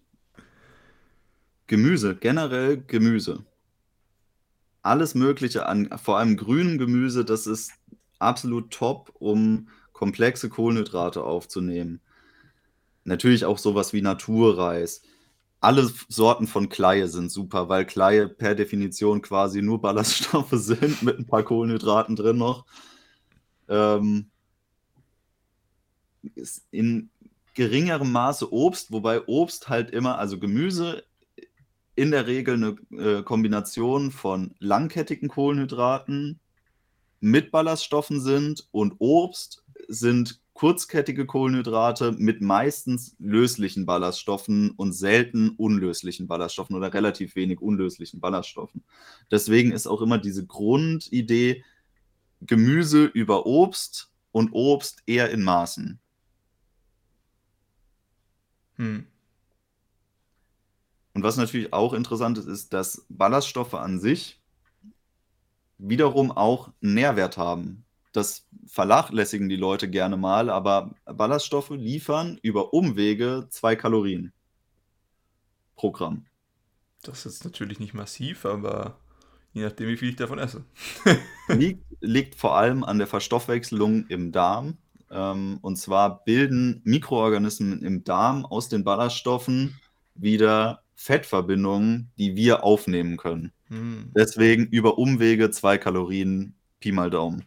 [1.67, 3.45] Gemüse, generell Gemüse
[4.84, 7.73] alles Mögliche an, vor allem grünem Gemüse, das ist
[8.19, 12.01] absolut top, um komplexe Kohlenhydrate aufzunehmen.
[13.04, 15.01] Natürlich auch sowas wie Naturreis.
[15.62, 21.19] Alle Sorten von Kleie sind super, weil Kleie per Definition quasi nur Ballaststoffe sind mit
[21.19, 22.65] ein paar Kohlenhydraten drin noch.
[23.69, 24.32] Ähm,
[26.71, 27.12] in
[27.54, 31.04] geringerem Maße Obst, wobei Obst halt immer, also Gemüse
[31.93, 36.39] in der Regel eine äh, Kombination von langkettigen Kohlenhydraten
[37.19, 46.28] mit Ballaststoffen sind und Obst sind kurzkettige Kohlenhydrate mit meistens löslichen Ballaststoffen und selten unlöslichen
[46.28, 48.84] Ballaststoffen oder relativ wenig unlöslichen Ballaststoffen.
[49.32, 51.63] Deswegen ist auch immer diese Grundidee
[52.41, 56.00] Gemüse über Obst und Obst eher in Maßen.
[58.76, 59.08] Hm.
[61.15, 64.39] Und was natürlich auch interessant ist, ist, dass Ballaststoffe an sich
[65.80, 67.84] wiederum auch einen Nährwert haben.
[68.12, 74.34] Das vernachlässigen die Leute gerne mal, aber Ballaststoffe liefern über Umwege zwei Kalorien
[75.76, 76.26] pro Gramm.
[77.04, 79.00] Das ist natürlich nicht massiv, aber
[79.54, 80.63] je nachdem, wie viel ich davon esse.
[81.47, 84.78] liegt, liegt vor allem an der Verstoffwechselung im Darm.
[85.10, 89.80] Ähm, und zwar bilden Mikroorganismen im Darm aus den Ballaststoffen
[90.15, 93.52] wieder Fettverbindungen, die wir aufnehmen können.
[93.69, 94.12] Hm.
[94.15, 97.45] Deswegen über Umwege zwei Kalorien, Pi mal Daumen.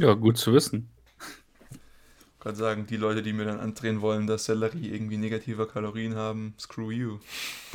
[0.00, 0.88] Ja, gut zu wissen.
[1.70, 6.14] Ich kann sagen, die Leute, die mir dann andrehen wollen, dass Sellerie irgendwie negative Kalorien
[6.14, 7.18] haben, screw you.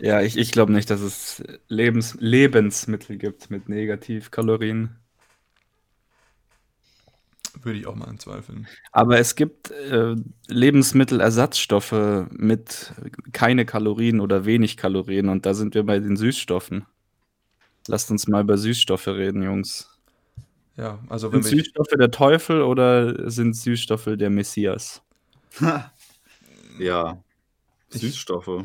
[0.00, 4.96] ja, ich, ich glaube nicht, dass es Lebens Lebensmittel gibt mit Negativkalorien.
[7.62, 8.66] Würde ich auch mal anzweifeln.
[8.90, 10.16] Aber es gibt äh,
[10.48, 12.92] Lebensmittelersatzstoffe mit
[13.30, 16.86] keine Kalorien oder wenig Kalorien und da sind wir bei den Süßstoffen.
[17.88, 19.90] Lasst uns mal über Süßstoffe reden, Jungs.
[20.76, 25.02] Ja, also wenn Sind wir Süßstoffe der Teufel oder sind Süßstoffe der Messias?
[26.78, 27.22] ja.
[27.90, 28.64] Ich- Süßstoffe.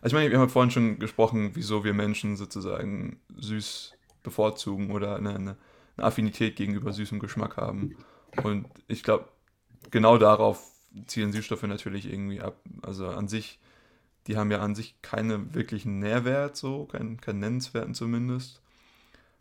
[0.00, 5.16] Also ich meine, wir haben vorhin schon gesprochen, wieso wir Menschen sozusagen süß bevorzugen oder
[5.16, 5.56] eine, eine,
[5.96, 7.96] eine Affinität gegenüber süßem Geschmack haben.
[8.42, 9.28] Und ich glaube,
[9.90, 10.62] genau darauf
[11.06, 12.60] zielen Süßstoffe natürlich irgendwie ab.
[12.82, 13.58] Also an sich,
[14.28, 18.60] die haben ja an sich keinen wirklichen Nährwert, so, keinen, keinen nennenswerten zumindest.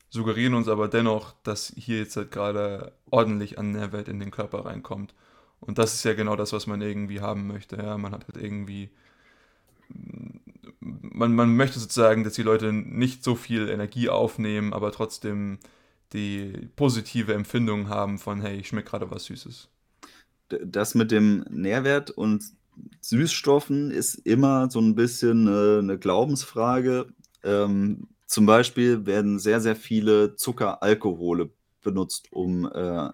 [0.10, 4.66] Suggerieren uns aber dennoch, dass hier jetzt halt gerade ordentlich an Nährwert in den Körper
[4.66, 5.14] reinkommt.
[5.60, 7.76] Und das ist ja genau das, was man irgendwie haben möchte.
[7.76, 8.90] Ja, man hat halt irgendwie
[10.80, 15.60] man, man möchte sozusagen, dass die Leute nicht so viel Energie aufnehmen, aber trotzdem
[16.14, 19.70] die positive Empfindung haben von, hey, ich schmecke gerade was Süßes.
[20.50, 22.44] Das mit dem Nährwert und
[23.02, 27.08] Süßstoffen ist immer so ein bisschen eine, eine Glaubensfrage.
[27.44, 31.50] Ähm, zum Beispiel werden sehr, sehr viele Zuckeralkohole
[31.82, 33.10] benutzt, um äh,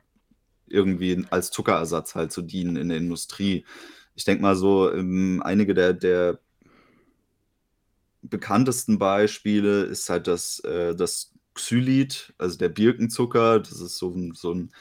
[0.67, 3.65] irgendwie als Zuckerersatz halt zu dienen in der Industrie.
[4.15, 6.39] Ich denke mal so, ähm, einige der, der
[8.23, 13.59] bekanntesten Beispiele ist halt das, äh, das Xylit, also der Birkenzucker.
[13.59, 14.71] Das ist so, so ein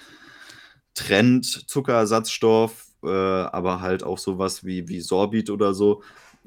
[0.94, 6.02] Trend-Zuckerersatzstoff, äh, aber halt auch sowas wie, wie Sorbit oder so.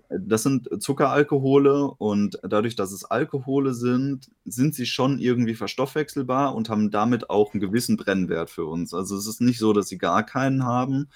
[0.09, 6.69] Das sind Zuckeralkohole und dadurch, dass es Alkohole sind, sind sie schon irgendwie verstoffwechselbar und
[6.69, 8.93] haben damit auch einen gewissen Brennwert für uns.
[8.93, 11.09] Also es ist nicht so, dass sie gar keinen haben.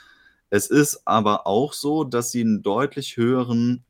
[0.49, 3.83] Es ist aber auch so, dass sie einen deutlich höheren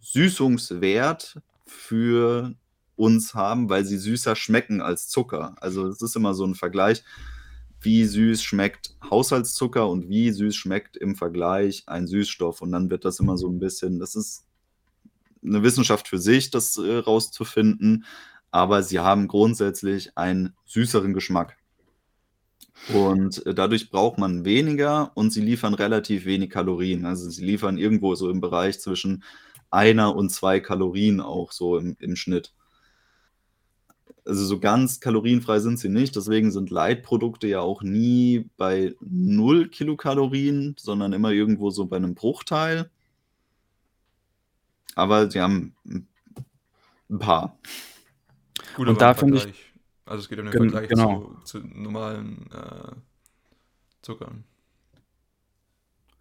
[0.00, 2.54] Süßungswert für
[2.96, 5.54] uns haben, weil sie süßer schmecken als Zucker.
[5.60, 7.04] Also es ist immer so ein Vergleich,
[7.82, 12.62] wie süß schmeckt Haushaltszucker und wie süß schmeckt im Vergleich ein Süßstoff.
[12.62, 14.46] Und dann wird das immer so ein bisschen, das ist
[15.42, 18.04] eine Wissenschaft für sich, das äh, rauszufinden,
[18.50, 21.56] aber sie haben grundsätzlich einen süßeren Geschmack.
[22.92, 27.04] Und äh, dadurch braucht man weniger und sie liefern relativ wenig Kalorien.
[27.06, 29.22] Also sie liefern irgendwo so im Bereich zwischen
[29.70, 32.52] einer und zwei Kalorien auch so im, im Schnitt.
[34.24, 39.68] Also so ganz kalorienfrei sind sie nicht, deswegen sind Leitprodukte ja auch nie bei 0
[39.68, 42.90] Kilokalorien, sondern immer irgendwo so bei einem Bruchteil.
[44.94, 45.74] Aber sie haben
[47.08, 47.58] ein paar.
[48.76, 49.72] Gut, Und aber da finde ich-.
[50.04, 51.36] Also es geht um den Vergleich genau.
[51.44, 52.92] zu, zu normalen äh,
[54.02, 54.44] Zuckern.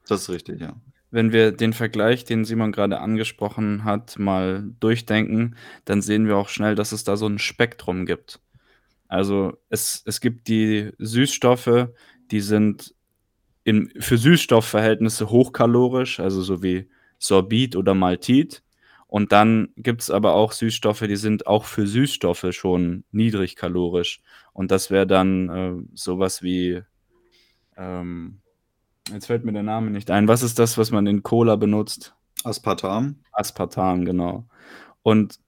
[0.07, 0.75] Das ist richtig, ja.
[1.12, 6.50] Wenn wir den Vergleich, den Simon gerade angesprochen hat, mal durchdenken, dann sehen wir auch
[6.50, 8.39] schnell, dass es da so ein Spektrum gibt.
[9.08, 11.89] Also es, es gibt die Süßstoffe,
[12.30, 12.93] die sind
[13.63, 18.63] in, für Süßstoffverhältnisse hochkalorisch, also so wie Sorbit oder Maltit.
[19.08, 24.22] Und dann gibt es aber auch Süßstoffe, die sind auch für Süßstoffe schon niedrigkalorisch.
[24.54, 26.84] Und das wäre dann äh, sowas wie,
[27.76, 28.41] ähm,
[29.12, 30.27] jetzt fällt mir der Name nicht ein.
[30.27, 32.13] Was ist das, was man in Cola benutzt?
[32.43, 33.23] Aspartam.
[33.31, 34.45] Aspartam, genau.
[35.01, 35.39] Und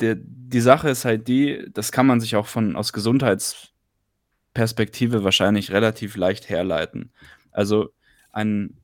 [0.00, 5.72] der, die Sache ist halt die, das kann man sich auch von aus Gesundheitsperspektive wahrscheinlich
[5.72, 7.12] relativ leicht herleiten.
[7.50, 7.90] Also
[8.32, 8.78] ein,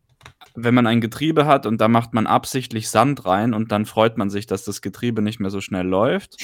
[0.54, 4.18] wenn man ein Getriebe hat und da macht man absichtlich Sand rein und dann freut
[4.18, 6.36] man sich, dass das Getriebe nicht mehr so schnell läuft,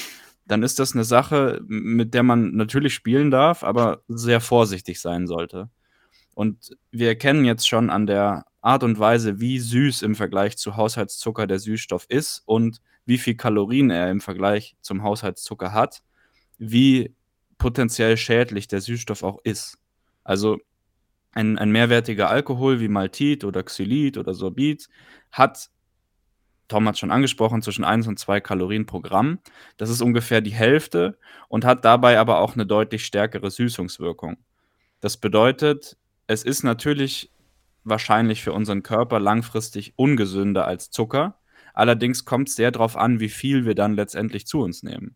[0.45, 5.27] dann ist das eine Sache, mit der man natürlich spielen darf, aber sehr vorsichtig sein
[5.27, 5.69] sollte.
[6.39, 10.77] Und wir erkennen jetzt schon an der Art und Weise, wie süß im Vergleich zu
[10.77, 16.01] Haushaltszucker der Süßstoff ist und wie viel Kalorien er im Vergleich zum Haushaltszucker hat,
[16.57, 17.13] wie
[17.57, 19.79] potenziell schädlich der Süßstoff auch ist.
[20.23, 20.59] Also
[21.33, 24.87] ein, ein mehrwertiger Alkohol wie Maltit oder Xylit oder Sorbit
[25.33, 25.69] hat,
[26.69, 29.39] Tom hat schon angesprochen, zwischen 1 und 2 Kalorien pro Gramm.
[29.75, 34.37] Das ist ungefähr die Hälfte und hat dabei aber auch eine deutlich stärkere Süßungswirkung.
[35.01, 35.97] Das bedeutet,
[36.29, 37.31] es ist natürlich
[37.83, 41.39] wahrscheinlich für unseren Körper langfristig ungesünder als Zucker.
[41.73, 45.15] Allerdings kommt es sehr darauf an, wie viel wir dann letztendlich zu uns nehmen.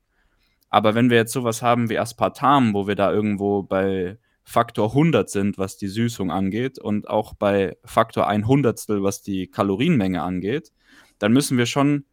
[0.70, 5.30] Aber wenn wir jetzt sowas haben wie Aspartam, wo wir da irgendwo bei Faktor 100
[5.30, 10.72] sind, was die Süßung angeht, und auch bei Faktor 100, was die Kalorienmenge angeht,
[11.20, 12.06] dann müssen wir schon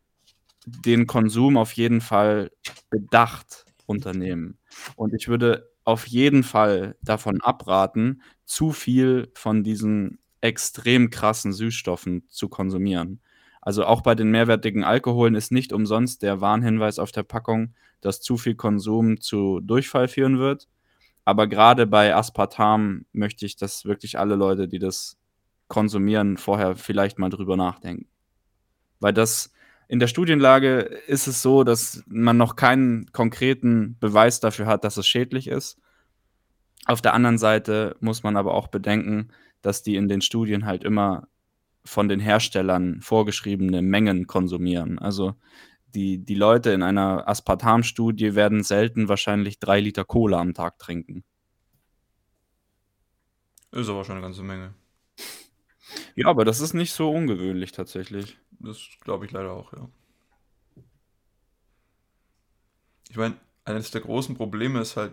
[0.67, 2.51] den Konsum auf jeden Fall
[2.91, 4.59] bedacht unternehmen.
[4.95, 12.25] Und ich würde auf jeden Fall davon abraten, zu viel von diesen extrem krassen Süßstoffen
[12.29, 13.21] zu konsumieren.
[13.61, 18.21] Also auch bei den mehrwertigen Alkoholen ist nicht umsonst der Warnhinweis auf der Packung, dass
[18.21, 20.67] zu viel Konsum zu Durchfall führen wird.
[21.25, 25.17] Aber gerade bei Aspartam möchte ich, dass wirklich alle Leute, die das
[25.69, 28.09] konsumieren, vorher vielleicht mal drüber nachdenken.
[28.99, 29.53] Weil das
[29.87, 34.97] in der Studienlage ist es so, dass man noch keinen konkreten Beweis dafür hat, dass
[34.97, 35.79] es schädlich ist.
[36.91, 39.29] Auf der anderen Seite muss man aber auch bedenken,
[39.63, 41.29] dass die in den Studien halt immer
[41.85, 44.99] von den Herstellern vorgeschriebene Mengen konsumieren.
[44.99, 45.37] Also
[45.95, 51.23] die, die Leute in einer Aspartam-Studie werden selten wahrscheinlich drei Liter Cola am Tag trinken.
[53.71, 54.75] Ist aber schon eine ganze Menge.
[56.17, 58.37] Ja, aber das ist nicht so ungewöhnlich tatsächlich.
[58.59, 59.89] Das glaube ich leider auch, ja.
[63.11, 65.13] Ich meine, eines der großen Probleme ist halt,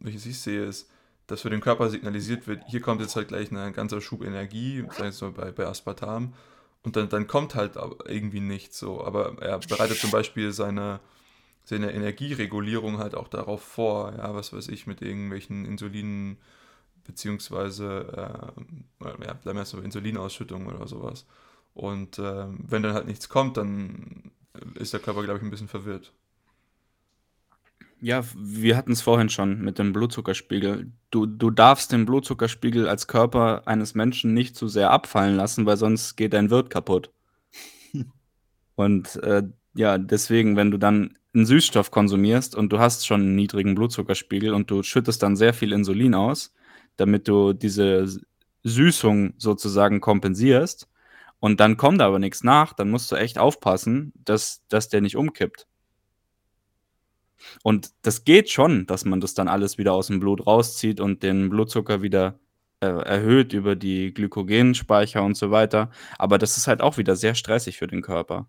[0.00, 0.90] welches ich sehe, ist,
[1.28, 4.84] dass für den Körper signalisiert wird, hier kommt jetzt halt gleich ein ganzer Schub Energie,
[4.98, 6.34] sei es so bei, bei Aspartam,
[6.82, 7.76] und dann, dann kommt halt
[8.06, 9.04] irgendwie nichts so.
[9.04, 11.00] Aber er bereitet zum Beispiel seine,
[11.64, 16.38] seine Energieregulierung halt auch darauf vor, ja, was weiß ich, mit irgendwelchen Insulinen,
[17.04, 18.52] beziehungsweise,
[19.02, 21.26] äh, ja, bleiben erst so Insulinausschüttung oder sowas.
[21.74, 24.30] Und äh, wenn dann halt nichts kommt, dann
[24.74, 26.12] ist der Körper, glaube ich, ein bisschen verwirrt.
[28.00, 30.92] Ja, wir hatten es vorhin schon mit dem Blutzuckerspiegel.
[31.10, 35.76] Du, du darfst den Blutzuckerspiegel als Körper eines Menschen nicht zu sehr abfallen lassen, weil
[35.76, 37.10] sonst geht dein Wirt kaputt.
[38.76, 39.42] Und äh,
[39.74, 44.54] ja, deswegen, wenn du dann einen Süßstoff konsumierst und du hast schon einen niedrigen Blutzuckerspiegel
[44.54, 46.54] und du schüttest dann sehr viel Insulin aus,
[46.96, 48.08] damit du diese
[48.64, 50.88] Süßung sozusagen kompensierst,
[51.40, 55.16] und dann kommt aber nichts nach, dann musst du echt aufpassen, dass, dass der nicht
[55.16, 55.66] umkippt.
[57.62, 61.22] Und das geht schon, dass man das dann alles wieder aus dem Blut rauszieht und
[61.22, 62.38] den Blutzucker wieder
[62.80, 65.90] äh, erhöht über die Glykogenspeicher und so weiter.
[66.18, 68.48] Aber das ist halt auch wieder sehr stressig für den Körper.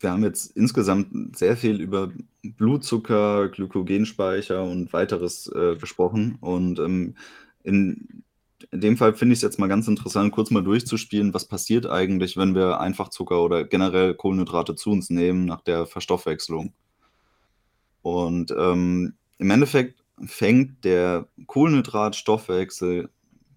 [0.00, 2.10] Wir haben jetzt insgesamt sehr viel über
[2.42, 6.38] Blutzucker, Glykogenspeicher und weiteres äh, gesprochen.
[6.40, 7.16] Und ähm,
[7.64, 8.24] in
[8.70, 11.86] in dem Fall finde ich es jetzt mal ganz interessant, kurz mal durchzuspielen, was passiert
[11.86, 16.72] eigentlich, wenn wir Einfachzucker oder generell Kohlenhydrate zu uns nehmen nach der Verstoffwechslung.
[18.02, 23.08] Und ähm, im Endeffekt fängt der Kohlenhydratstoffwechsel,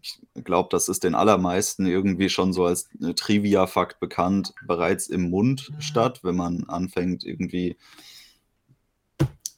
[0.02, 5.72] ich glaube, das ist den allermeisten irgendwie schon so als Trivia-Fakt bekannt, bereits im Mund
[5.80, 7.76] statt, wenn man anfängt irgendwie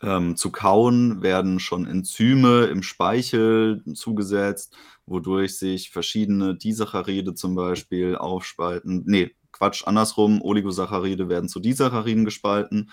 [0.03, 4.75] ähm, zu kauen, werden schon Enzyme im Speichel zugesetzt
[5.05, 9.03] wodurch sich verschiedene Disaccharide zum Beispiel aufspalten.
[9.05, 12.89] Nee, Quatsch, andersrum, Oligosaccharide werden zu Disacchariden gespalten.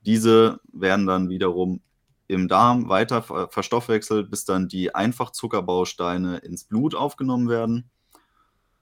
[0.00, 1.82] Diese werden dann wiederum
[2.26, 7.90] im Darm weiter verstoffwechselt, bis dann die Einfachzuckerbausteine ins Blut aufgenommen werden.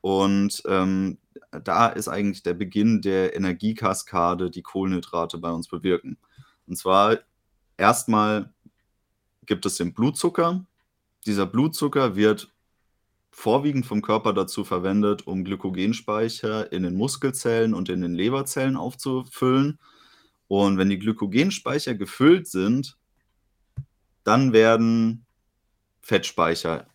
[0.01, 1.19] Und ähm,
[1.65, 6.19] da ist eigentlich der Beginn der Energiekaskade, die Kohlenhydrate bei uns bewirken.
[6.67, 7.19] Und zwar
[7.79, 8.53] erstmal
[9.47, 10.67] gibt es den Blutzucker.
[11.27, 12.53] Dieser Blutzucker wird
[13.31, 19.79] vorwiegend vom Körper dazu verwendet, um Glykogenspeicher in den Muskelzellen und in den Leberzellen aufzufüllen.
[20.49, 22.99] Und wenn die Glykogenspeicher gefüllt sind,
[24.25, 25.25] dann werden
[26.01, 26.87] Fettspeicher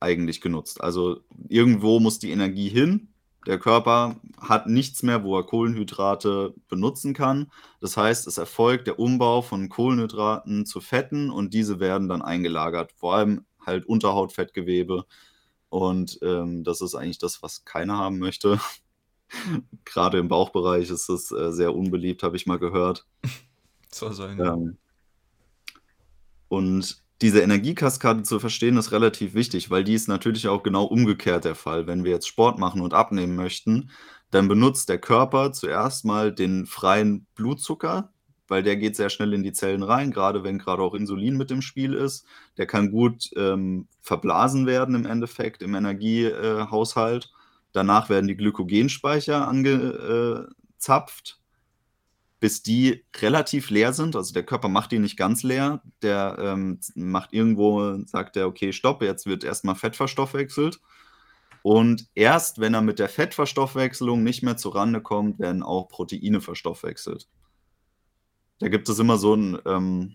[0.00, 0.80] eigentlich genutzt.
[0.80, 3.08] Also irgendwo muss die Energie hin.
[3.46, 7.50] Der Körper hat nichts mehr, wo er Kohlenhydrate benutzen kann.
[7.80, 12.92] Das heißt, es erfolgt der Umbau von Kohlenhydraten zu Fetten und diese werden dann eingelagert,
[12.92, 15.06] vor allem halt Unterhautfettgewebe
[15.68, 18.60] und ähm, das ist eigentlich das, was keiner haben möchte.
[19.84, 23.06] Gerade im Bauchbereich ist das äh, sehr unbeliebt, habe ich mal gehört.
[23.92, 24.40] Soll sein.
[24.40, 24.78] Ähm,
[26.48, 31.44] und diese Energiekaskade zu verstehen, ist relativ wichtig, weil die ist natürlich auch genau umgekehrt
[31.44, 31.86] der Fall.
[31.86, 33.90] Wenn wir jetzt Sport machen und abnehmen möchten,
[34.30, 38.12] dann benutzt der Körper zuerst mal den freien Blutzucker,
[38.48, 41.50] weil der geht sehr schnell in die Zellen rein, gerade wenn gerade auch Insulin mit
[41.50, 42.26] im Spiel ist.
[42.58, 47.24] Der kann gut ähm, verblasen werden im Endeffekt im Energiehaushalt.
[47.24, 47.28] Äh,
[47.76, 51.38] Danach werden die Glykogenspeicher angezapft,
[52.38, 54.14] bis die relativ leer sind.
[54.14, 55.82] Also der Körper macht die nicht ganz leer.
[56.02, 60.80] Der ähm, macht irgendwo, sagt er, okay, stopp, jetzt wird erstmal Fett verstoffwechselt.
[61.62, 67.28] Und erst wenn er mit der Fettverstoffwechselung nicht mehr zurande kommt, werden auch Proteine verstoffwechselt.
[68.60, 70.14] Da gibt es immer so ein ähm,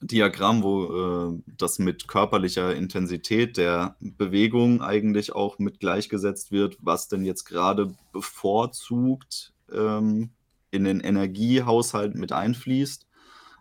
[0.00, 7.06] Diagramm, wo äh, das mit körperlicher Intensität der Bewegung eigentlich auch mit gleichgesetzt wird, was
[7.06, 10.30] denn jetzt gerade bevorzugt ähm,
[10.70, 13.06] in den Energiehaushalt mit einfließt.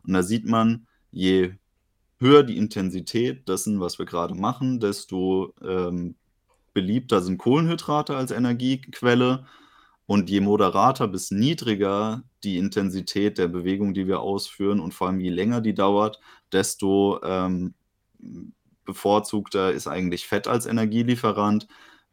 [0.06, 1.54] Und da sieht man, je
[2.20, 6.16] höher die Intensität dessen, was wir gerade machen, desto ähm,
[6.74, 9.46] beliebter sind Kohlenhydrate als Energiequelle
[10.08, 15.20] Und je moderater bis niedriger die Intensität der Bewegung, die wir ausführen und vor allem
[15.20, 16.20] je länger die dauert,
[16.52, 17.74] desto ähm,
[18.86, 21.68] bevorzugter ist eigentlich Fett als Energielieferant.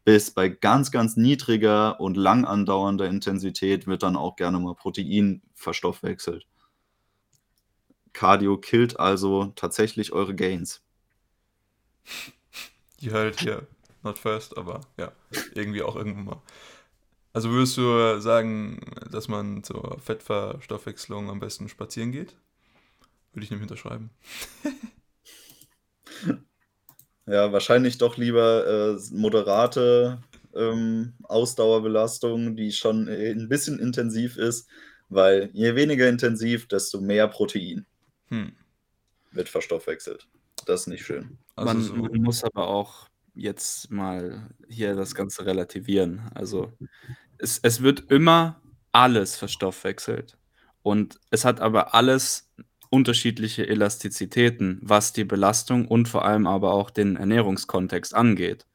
[0.05, 5.41] Bis bei ganz, ganz niedriger und lang andauernder Intensität wird dann auch gerne mal Protein
[5.53, 6.45] verstoffwechselt.
[8.11, 10.81] Cardio killt also tatsächlich eure Gains.
[12.99, 13.67] Die halt hier,
[14.03, 15.11] not first, aber ja,
[15.53, 16.41] irgendwie auch irgendwann mal.
[17.33, 18.79] Also würdest du sagen,
[19.09, 22.35] dass man zur Fettverstoffwechslung am besten spazieren geht?
[23.33, 24.11] Würde ich nicht unterschreiben.
[27.25, 30.19] ja, wahrscheinlich doch lieber äh, moderate
[30.55, 34.67] ähm, Ausdauerbelastung, die schon äh, ein bisschen intensiv ist,
[35.09, 37.85] weil je weniger intensiv, desto mehr Protein
[38.29, 38.53] hm.
[39.31, 40.27] wird verstoffwechselt.
[40.65, 41.37] Das ist nicht schön.
[41.55, 41.93] Also man, so.
[41.95, 46.29] man muss aber auch jetzt mal hier das Ganze relativieren.
[46.33, 46.71] Also
[47.37, 48.61] es, es wird immer
[48.91, 50.37] alles verstoffwechselt.
[50.83, 52.49] Und es hat aber alles
[52.93, 58.67] unterschiedliche Elastizitäten, was die Belastung und vor allem aber auch den Ernährungskontext angeht.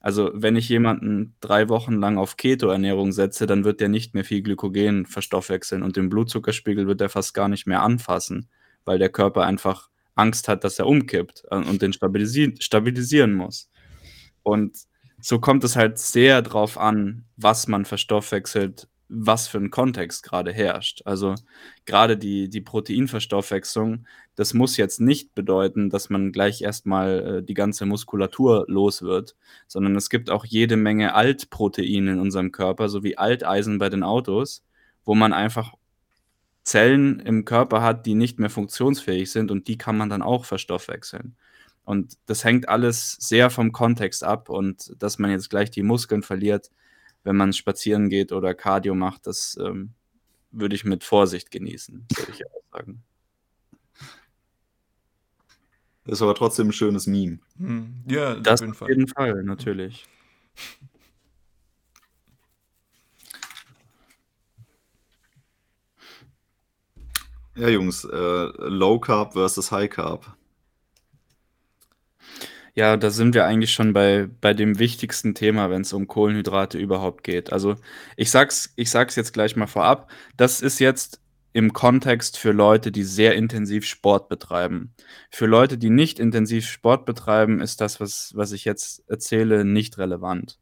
[0.00, 4.24] Also wenn ich jemanden drei Wochen lang auf Keto-Ernährung setze, dann wird der nicht mehr
[4.24, 8.48] viel Glykogen verstoffwechseln und den Blutzuckerspiegel wird er fast gar nicht mehr anfassen,
[8.86, 13.68] weil der Körper einfach Angst hat, dass er umkippt äh, und den stabilisi stabilisieren muss.
[14.42, 14.78] Und
[15.20, 20.52] so kommt es halt sehr drauf an, was man verstoffwechselt, was für ein Kontext gerade
[20.52, 21.02] herrscht.
[21.04, 21.34] Also
[21.86, 27.54] gerade die, die Proteinverstoffwechslung, das muss jetzt nicht bedeuten, dass man gleich erstmal äh, die
[27.54, 29.34] ganze Muskulatur los wird,
[29.66, 34.62] sondern es gibt auch jede Menge Altproteine in unserem Körper, sowie Alteisen bei den Autos,
[35.04, 35.72] wo man einfach
[36.62, 40.44] Zellen im Körper hat, die nicht mehr funktionsfähig sind und die kann man dann auch
[40.44, 41.36] verstoffwechseln.
[41.84, 46.22] Und das hängt alles sehr vom Kontext ab und dass man jetzt gleich die Muskeln
[46.22, 46.70] verliert,
[47.24, 49.94] wenn man spazieren geht oder Cardio macht, das ähm,
[50.50, 53.02] würde ich mit Vorsicht genießen, würde ich auch sagen.
[56.04, 57.38] Das ist aber trotzdem ein schönes Meme.
[57.58, 58.02] Hm.
[58.08, 59.32] Ja, das auf jeden, auf jeden Fall.
[59.32, 60.06] Fall, natürlich.
[67.56, 70.37] Ja, Jungs, äh, Low Carb versus High Carb.
[72.78, 76.78] Ja, da sind wir eigentlich schon bei, bei dem wichtigsten Thema, wenn es um Kohlenhydrate
[76.78, 77.52] überhaupt geht.
[77.52, 77.74] Also
[78.16, 80.08] ich sag's, ich sag's jetzt gleich mal vorab.
[80.36, 81.20] Das ist jetzt
[81.52, 84.94] im Kontext für Leute, die sehr intensiv Sport betreiben.
[85.28, 89.98] Für Leute, die nicht intensiv Sport betreiben, ist das, was, was ich jetzt erzähle, nicht
[89.98, 90.60] relevant.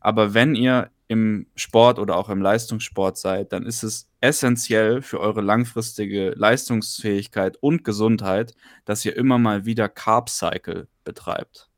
[0.00, 5.18] Aber wenn ihr im Sport oder auch im Leistungssport seid, dann ist es essentiell für
[5.18, 11.68] eure langfristige Leistungsfähigkeit und Gesundheit, dass ihr immer mal wieder Carb Cycle betreibt.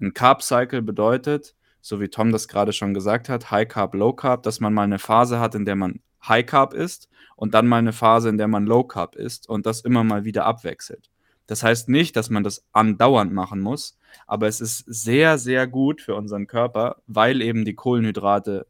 [0.00, 4.12] Ein Carb Cycle bedeutet, so wie Tom das gerade schon gesagt hat, High Carb, Low
[4.12, 7.66] Carb, dass man mal eine Phase hat, in der man High Carb isst und dann
[7.68, 11.10] mal eine Phase, in der man Low Carb isst und das immer mal wieder abwechselt.
[11.48, 16.02] Das heißt nicht, dass man das andauernd machen muss, aber es ist sehr, sehr gut
[16.02, 18.66] für unseren Körper, weil eben die Kohlenhydrate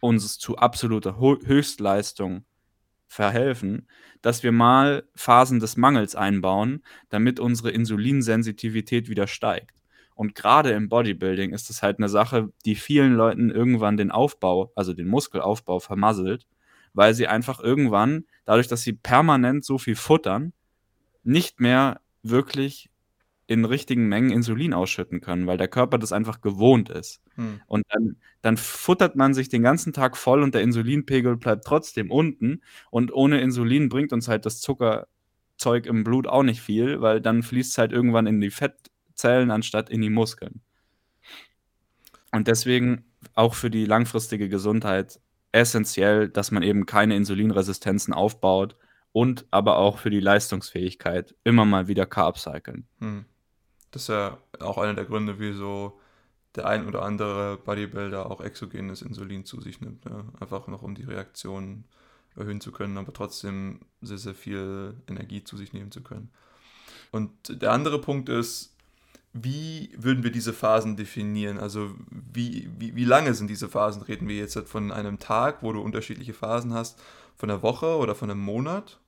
[0.00, 2.44] uns zu absoluter Höchstleistung
[3.08, 3.88] verhelfen,
[4.22, 9.82] dass wir mal Phasen des Mangels einbauen, damit unsere Insulinsensitivität wieder steigt.
[10.14, 14.70] Und gerade im Bodybuilding ist es halt eine Sache, die vielen Leuten irgendwann den Aufbau,
[14.76, 16.46] also den Muskelaufbau vermasselt,
[16.94, 20.52] weil sie einfach irgendwann, dadurch, dass sie permanent so viel futtern,
[21.24, 22.90] nicht mehr wirklich
[23.46, 27.20] in richtigen Mengen Insulin ausschütten können, weil der Körper das einfach gewohnt ist.
[27.34, 27.60] Hm.
[27.66, 32.10] Und dann, dann futtert man sich den ganzen Tag voll und der Insulinpegel bleibt trotzdem
[32.10, 32.62] unten.
[32.90, 37.42] Und ohne Insulin bringt uns halt das Zuckerzeug im Blut auch nicht viel, weil dann
[37.42, 40.62] fließt es halt irgendwann in die Fettzellen anstatt in die Muskeln.
[42.30, 43.04] Und deswegen
[43.34, 45.20] auch für die langfristige Gesundheit
[45.52, 48.76] essentiell, dass man eben keine Insulinresistenzen aufbaut
[49.12, 52.86] und aber auch für die Leistungsfähigkeit immer mal wieder Carb cyclen.
[52.98, 53.24] Hm.
[53.90, 56.00] Das ist ja auch einer der Gründe, wieso
[56.54, 60.04] der ein oder andere Bodybuilder auch exogenes Insulin zu sich nimmt.
[60.04, 60.24] Ne?
[60.40, 61.84] Einfach noch um die Reaktion
[62.36, 66.30] erhöhen zu können, aber trotzdem sehr, sehr viel Energie zu sich nehmen zu können.
[67.10, 68.74] Und der andere Punkt ist,
[69.34, 71.58] wie würden wir diese Phasen definieren?
[71.58, 74.02] Also wie, wie, wie lange sind diese Phasen?
[74.02, 77.00] Reden wir jetzt von einem Tag, wo du unterschiedliche Phasen hast,
[77.42, 79.00] von einer Woche oder von einem Monat?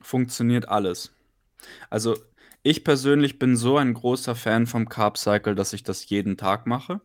[0.00, 1.12] Funktioniert alles.
[1.90, 2.16] Also
[2.62, 6.66] ich persönlich bin so ein großer Fan vom Carb Cycle, dass ich das jeden Tag
[6.66, 7.02] mache.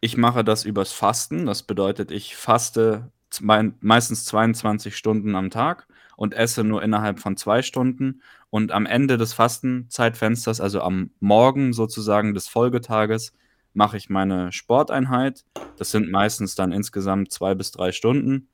[0.00, 1.44] Ich mache das übers Fasten.
[1.44, 3.12] Das bedeutet, ich faste
[3.42, 8.22] meistens 22 Stunden am Tag und esse nur innerhalb von zwei Stunden.
[8.48, 13.34] Und am Ende des Fastenzeitfensters, also am Morgen sozusagen des Folgetages,
[13.74, 15.44] mache ich meine Sporteinheit.
[15.76, 18.48] Das sind meistens dann insgesamt zwei bis drei Stunden.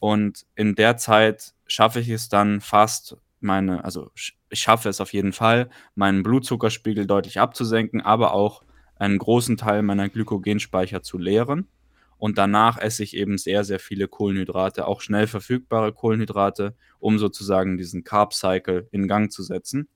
[0.00, 5.12] Und in der Zeit schaffe ich es dann fast, meine, also ich schaffe es auf
[5.12, 8.64] jeden Fall, meinen Blutzuckerspiegel deutlich abzusenken, aber auch
[8.96, 11.68] einen großen Teil meiner Glykogenspeicher zu leeren.
[12.16, 17.78] Und danach esse ich eben sehr, sehr viele Kohlenhydrate, auch schnell verfügbare Kohlenhydrate, um sozusagen
[17.78, 19.88] diesen Carb-Cycle in Gang zu setzen.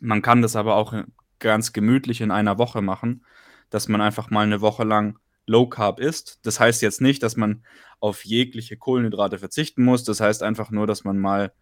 [0.00, 0.94] Man kann das aber auch
[1.38, 3.24] ganz gemütlich in einer Woche machen,
[3.70, 6.38] dass man einfach mal eine Woche lang Low Carb isst.
[6.42, 7.64] Das heißt jetzt nicht, dass man
[8.00, 10.04] auf jegliche Kohlenhydrate verzichten muss.
[10.04, 11.52] Das heißt einfach nur, dass man mal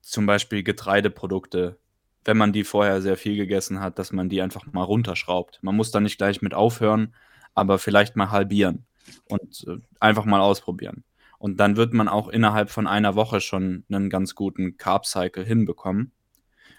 [0.00, 1.78] zum Beispiel Getreideprodukte,
[2.24, 5.58] wenn man die vorher sehr viel gegessen hat, dass man die einfach mal runterschraubt.
[5.62, 7.14] Man muss da nicht gleich mit aufhören,
[7.54, 8.86] aber vielleicht mal halbieren
[9.28, 11.04] und äh, einfach mal ausprobieren.
[11.38, 16.12] Und dann wird man auch innerhalb von einer Woche schon einen ganz guten Carb-Cycle hinbekommen.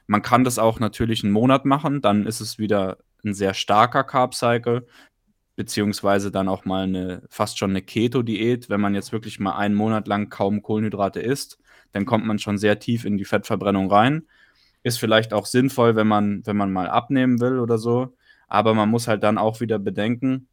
[0.07, 4.03] Man kann das auch natürlich einen Monat machen, dann ist es wieder ein sehr starker
[4.03, 4.87] Carb-Cycle,
[5.55, 8.69] beziehungsweise dann auch mal eine fast schon eine Keto-Diät.
[8.69, 11.59] Wenn man jetzt wirklich mal einen Monat lang kaum Kohlenhydrate isst,
[11.91, 14.23] dann kommt man schon sehr tief in die Fettverbrennung rein.
[14.81, 18.15] Ist vielleicht auch sinnvoll, wenn man, wenn man mal abnehmen will oder so.
[18.47, 20.47] Aber man muss halt dann auch wieder bedenken,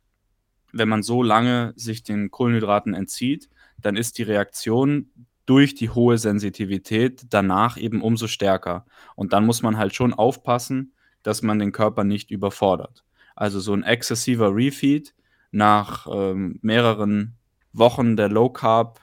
[0.73, 3.49] wenn man so lange sich den Kohlenhydraten entzieht,
[3.79, 5.11] dann ist die Reaktion
[5.47, 8.87] durch die hohe Sensitivität danach eben umso stärker.
[9.17, 13.05] Und dann muss man halt schon aufpassen, dass man den Körper nicht überfordert.
[13.41, 15.15] Also so ein exzessiver Refeed
[15.51, 17.39] nach ähm, mehreren
[17.73, 19.01] Wochen der Low Carb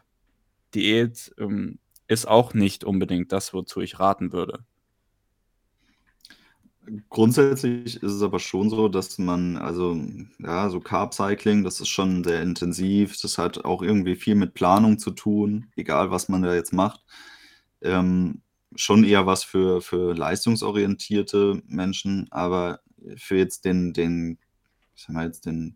[0.76, 4.64] Diät ähm, ist auch nicht unbedingt das, wozu ich raten würde.
[7.10, 10.00] Grundsätzlich ist es aber schon so, dass man, also
[10.38, 13.20] ja, so Carb Cycling, das ist schon sehr intensiv.
[13.20, 17.04] Das hat auch irgendwie viel mit Planung zu tun, egal was man da jetzt macht.
[17.82, 18.44] Ähm,
[18.76, 22.82] schon eher was für, für leistungsorientierte Menschen, aber
[23.16, 24.38] für jetzt den, den,
[24.96, 25.76] ich sag mal jetzt den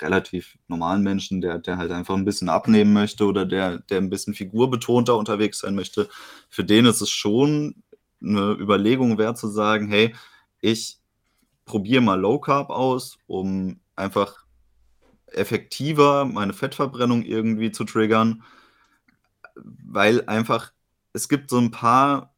[0.00, 4.10] relativ normalen Menschen, der, der halt einfach ein bisschen abnehmen möchte oder der, der ein
[4.10, 6.08] bisschen figurbetonter unterwegs sein möchte,
[6.48, 7.82] für den ist es schon
[8.22, 10.14] eine Überlegung wert zu sagen, hey,
[10.60, 10.98] ich
[11.66, 14.46] probiere mal Low Carb aus, um einfach
[15.26, 18.42] effektiver meine Fettverbrennung irgendwie zu triggern,
[19.54, 20.72] weil einfach
[21.12, 22.34] es gibt so ein paar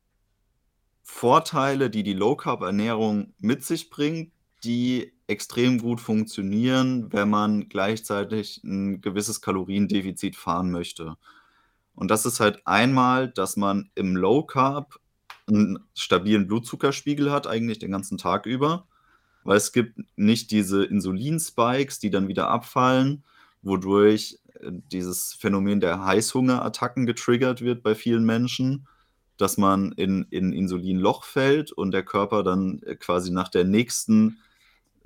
[1.10, 4.30] Vorteile, die die Low Carb Ernährung mit sich bringt,
[4.62, 11.16] die extrem gut funktionieren, wenn man gleichzeitig ein gewisses Kaloriendefizit fahren möchte.
[11.94, 15.00] Und das ist halt einmal, dass man im Low Carb
[15.48, 18.86] einen stabilen Blutzuckerspiegel hat, eigentlich den ganzen Tag über,
[19.44, 23.24] weil es gibt nicht diese Insulinspikes, die dann wieder abfallen,
[23.62, 28.86] wodurch äh, dieses Phänomen der Heißhungerattacken getriggert wird bei vielen Menschen,
[29.38, 34.38] dass man in, in Insulinloch fällt und der Körper dann äh, quasi nach der nächsten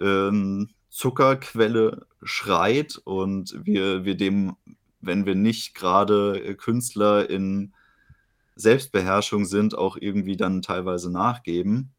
[0.00, 4.56] ähm, Zuckerquelle schreit und wir, wir dem,
[5.00, 7.72] wenn wir nicht gerade äh, Künstler in
[8.56, 11.90] Selbstbeherrschung sind, auch irgendwie dann teilweise nachgeben.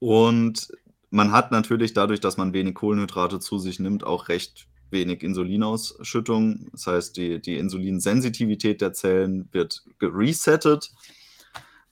[0.00, 0.72] Und
[1.10, 6.70] man hat natürlich dadurch, dass man wenig Kohlenhydrate zu sich nimmt, auch recht wenig Insulinausschüttung.
[6.72, 10.94] Das heißt, die, die Insulinsensitivität der Zellen wird resettet.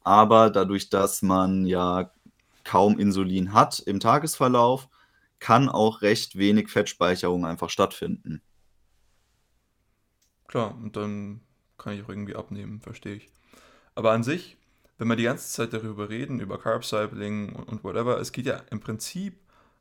[0.02, 2.10] Aber dadurch, dass man ja
[2.64, 4.88] kaum Insulin hat im Tagesverlauf,
[5.38, 8.40] kann auch recht wenig Fettspeicherung einfach stattfinden.
[10.46, 11.40] Klar, und dann
[11.78, 13.28] kann ich auch irgendwie abnehmen, verstehe ich.
[13.94, 14.56] Aber an sich,
[14.98, 18.62] wenn wir die ganze Zeit darüber reden, über Carb Cycling und whatever, es geht ja
[18.70, 19.40] im Prinzip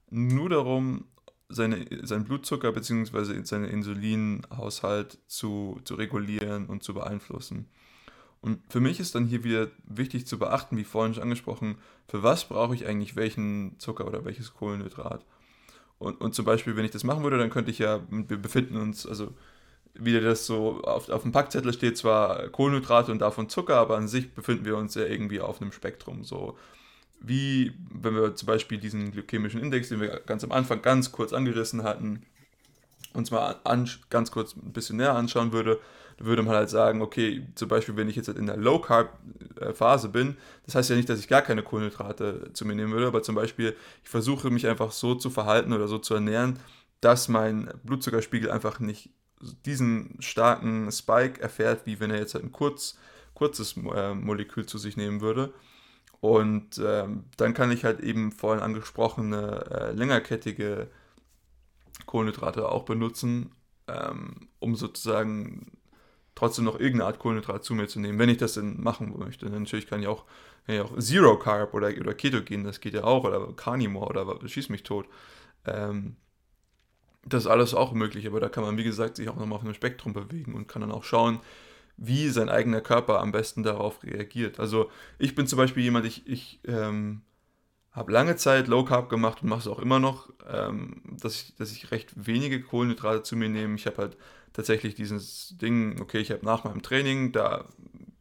[0.10, 1.06] nur darum,
[1.54, 3.44] seine, seinen Blutzucker bzw.
[3.44, 7.68] seinen Insulinhaushalt zu, zu regulieren und zu beeinflussen.
[8.42, 11.78] Und für mich ist dann hier wieder wichtig zu beachten, wie vorhin schon angesprochen,
[12.08, 15.24] für was brauche ich eigentlich welchen Zucker oder welches Kohlenhydrat.
[16.00, 18.78] Und, und zum Beispiel, wenn ich das machen würde, dann könnte ich ja, wir befinden
[18.78, 19.34] uns, also
[19.94, 24.08] wie das so auf, auf dem Packzettel steht, zwar Kohlenhydrate und davon Zucker, aber an
[24.08, 26.24] sich befinden wir uns ja irgendwie auf einem Spektrum.
[26.24, 26.58] So
[27.22, 31.34] wie, wenn wir zum Beispiel diesen glykämischen Index, den wir ganz am Anfang ganz kurz
[31.34, 32.24] angerissen hatten,
[33.14, 35.80] uns mal an, ganz kurz ein bisschen näher anschauen würde,
[36.18, 40.76] würde man halt sagen, okay, zum Beispiel, wenn ich jetzt in der Low-Carb-Phase bin, das
[40.76, 43.76] heißt ja nicht, dass ich gar keine Kohlenhydrate zu mir nehmen würde, aber zum Beispiel,
[44.04, 46.60] ich versuche mich einfach so zu verhalten oder so zu ernähren,
[47.02, 49.10] dass mein Blutzuckerspiegel einfach nicht
[49.66, 52.98] diesen starken Spike erfährt, wie wenn er jetzt halt ein kurz,
[53.34, 55.54] kurzes äh, Molekül zu sich nehmen würde.
[56.22, 60.88] Und ähm, dann kann ich halt eben vorhin angesprochene äh, längerkettige
[62.06, 63.52] Kohlenhydrate auch benutzen,
[63.88, 65.72] ähm, um sozusagen
[66.36, 69.50] trotzdem noch irgendeine Art Kohlenhydrat zu mir zu nehmen, wenn ich das denn machen möchte.
[69.50, 70.26] Natürlich kann ich auch,
[70.66, 74.48] kann ich auch Zero Carb oder, oder Ketogen, das geht ja auch, oder Carnivore oder
[74.48, 75.08] schieß mich tot.
[75.66, 76.18] Ähm,
[77.26, 79.64] das ist alles auch möglich, aber da kann man, wie gesagt, sich auch nochmal auf
[79.64, 81.40] einem Spektrum bewegen und kann dann auch schauen,
[82.04, 84.60] wie sein eigener Körper am besten darauf reagiert.
[84.60, 84.90] Also
[85.20, 87.22] ich bin zum Beispiel jemand, ich, ich ähm,
[87.92, 91.56] habe lange Zeit Low Carb gemacht und mache es auch immer noch, ähm, dass, ich,
[91.58, 93.76] dass ich recht wenige Kohlenhydrate zu mir nehme.
[93.76, 94.18] Ich habe halt
[94.52, 97.66] tatsächlich dieses Ding, okay, ich habe nach meinem Training, da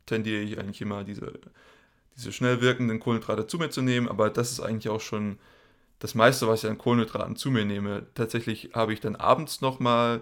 [0.05, 1.41] tendiere ich eigentlich immer diese,
[2.17, 5.39] diese schnell wirkenden Kohlenhydrate zu mir zu nehmen, aber das ist eigentlich auch schon
[6.01, 8.07] das meiste, was ich an Kohlenhydraten zu mir nehme.
[8.15, 10.21] Tatsächlich habe ich dann abends nochmal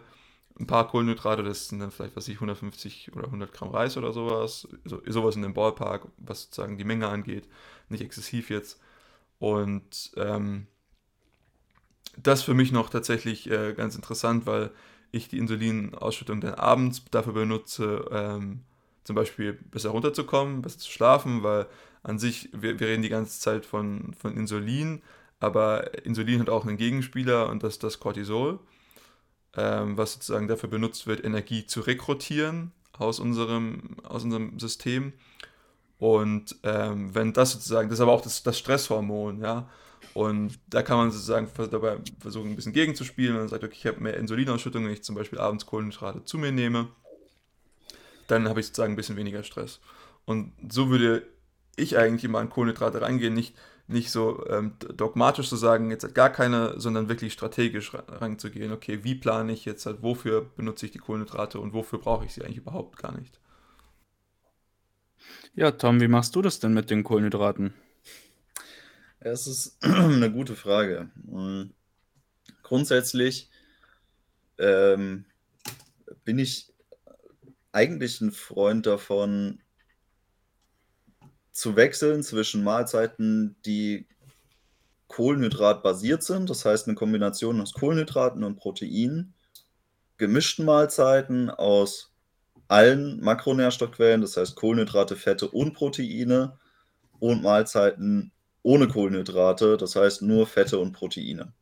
[0.60, 4.12] ein paar Kohlenhydrate, das sind dann vielleicht, was ich, 150 oder 100 Gramm Reis oder
[4.12, 7.48] sowas, so, sowas in dem Ballpark, was sozusagen die Menge angeht,
[7.88, 8.80] nicht exzessiv jetzt.
[9.38, 10.66] Und ähm,
[12.22, 14.70] das für mich noch tatsächlich äh, ganz interessant, weil
[15.12, 18.64] ich die Insulinausschüttung dann abends dafür benutze, ähm,
[19.04, 21.66] zum Beispiel besser runterzukommen, besser zu schlafen, weil
[22.02, 25.02] an sich, wir, wir reden die ganze Zeit von, von Insulin,
[25.40, 28.58] aber Insulin hat auch einen Gegenspieler und das ist das Cortisol,
[29.56, 35.12] ähm, was sozusagen dafür benutzt wird, Energie zu rekrutieren aus unserem, aus unserem System.
[35.98, 39.68] Und ähm, wenn das sozusagen, das ist aber auch das, das Stresshormon, ja.
[40.14, 43.36] Und da kann man sozusagen dabei versuchen, ein bisschen gegenzuspielen.
[43.36, 46.52] Dann sagt, okay, ich habe mehr Insulinausschüttung, wenn ich zum Beispiel abends Kohlenhydrate zu mir
[46.52, 46.88] nehme.
[48.26, 49.80] Dann habe ich sozusagen ein bisschen weniger Stress.
[50.24, 51.26] Und so würde
[51.76, 53.34] ich eigentlich immer an Kohlenhydrate reingehen.
[53.34, 53.54] Nicht,
[53.88, 58.70] nicht so ähm, dogmatisch zu sagen, jetzt hat gar keine, sondern wirklich strategisch reinzugehen.
[58.70, 62.34] Okay, wie plane ich jetzt halt, wofür benutze ich die Kohlenhydrate und wofür brauche ich
[62.34, 63.40] sie eigentlich überhaupt gar nicht?
[65.54, 67.72] Ja, Tom, wie machst du das denn mit den Kohlenhydraten?
[69.20, 71.10] Es ist eine gute Frage.
[71.26, 71.72] Hm,
[72.62, 73.50] grundsätzlich
[74.58, 75.24] ähm,
[76.24, 76.72] bin ich
[77.72, 79.60] eigentlich ein Freund davon,
[81.58, 84.06] zu wechseln zwischen Mahlzeiten, die
[85.08, 89.34] kohlenhydratbasiert sind, das heißt eine Kombination aus Kohlenhydraten und Proteinen,
[90.18, 92.12] gemischten Mahlzeiten aus
[92.68, 96.58] allen Makronährstoffquellen, das heißt Kohlenhydrate, Fette und Proteine
[97.18, 98.30] und Mahlzeiten
[98.62, 101.52] ohne Kohlenhydrate, das heißt nur Fette und Proteine.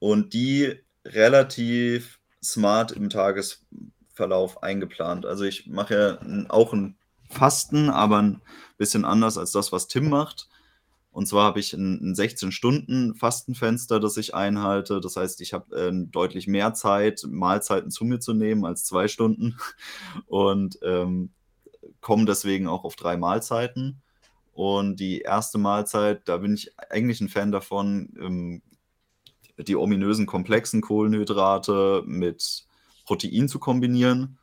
[0.00, 0.74] Und die
[1.04, 5.24] relativ smart im Tagesverlauf eingeplant.
[5.24, 6.97] Also ich mache ja auch ein
[7.30, 8.42] Fasten, aber ein
[8.76, 10.48] bisschen anders als das, was Tim macht.
[11.10, 15.00] Und zwar habe ich ein, ein 16-Stunden-Fastenfenster, das ich einhalte.
[15.00, 19.08] Das heißt, ich habe äh, deutlich mehr Zeit, Mahlzeiten zu mir zu nehmen als zwei
[19.08, 19.56] Stunden
[20.26, 21.30] und ähm,
[22.00, 24.00] komme deswegen auch auf drei Mahlzeiten.
[24.52, 28.62] Und die erste Mahlzeit, da bin ich eigentlich ein Fan davon, ähm,
[29.56, 32.64] die ominösen komplexen Kohlenhydrate mit
[33.04, 34.38] Protein zu kombinieren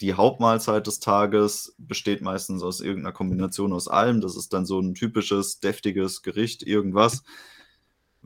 [0.00, 4.20] die Hauptmahlzeit des Tages besteht meistens aus irgendeiner Kombination aus allem.
[4.20, 7.22] Das ist dann so ein typisches, deftiges Gericht, irgendwas,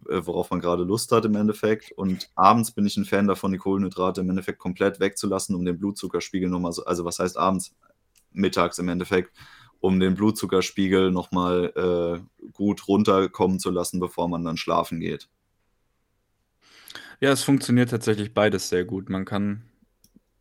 [0.08, 1.90] äh, worauf man gerade Lust hat im Endeffekt.
[1.92, 5.78] Und abends bin ich ein Fan davon, die Kohlenhydrate im Endeffekt komplett wegzulassen, um den
[5.78, 7.74] Blutzuckerspiegel nochmal, so, also was heißt abends?
[8.30, 9.32] Mittags im Endeffekt,
[9.80, 11.72] um den Blutzuckerspiegel nochmal
[12.42, 15.28] äh, gut runterkommen zu lassen, bevor man dann schlafen geht.
[17.20, 19.08] Ja, es funktioniert tatsächlich beides sehr gut.
[19.08, 19.62] Man kann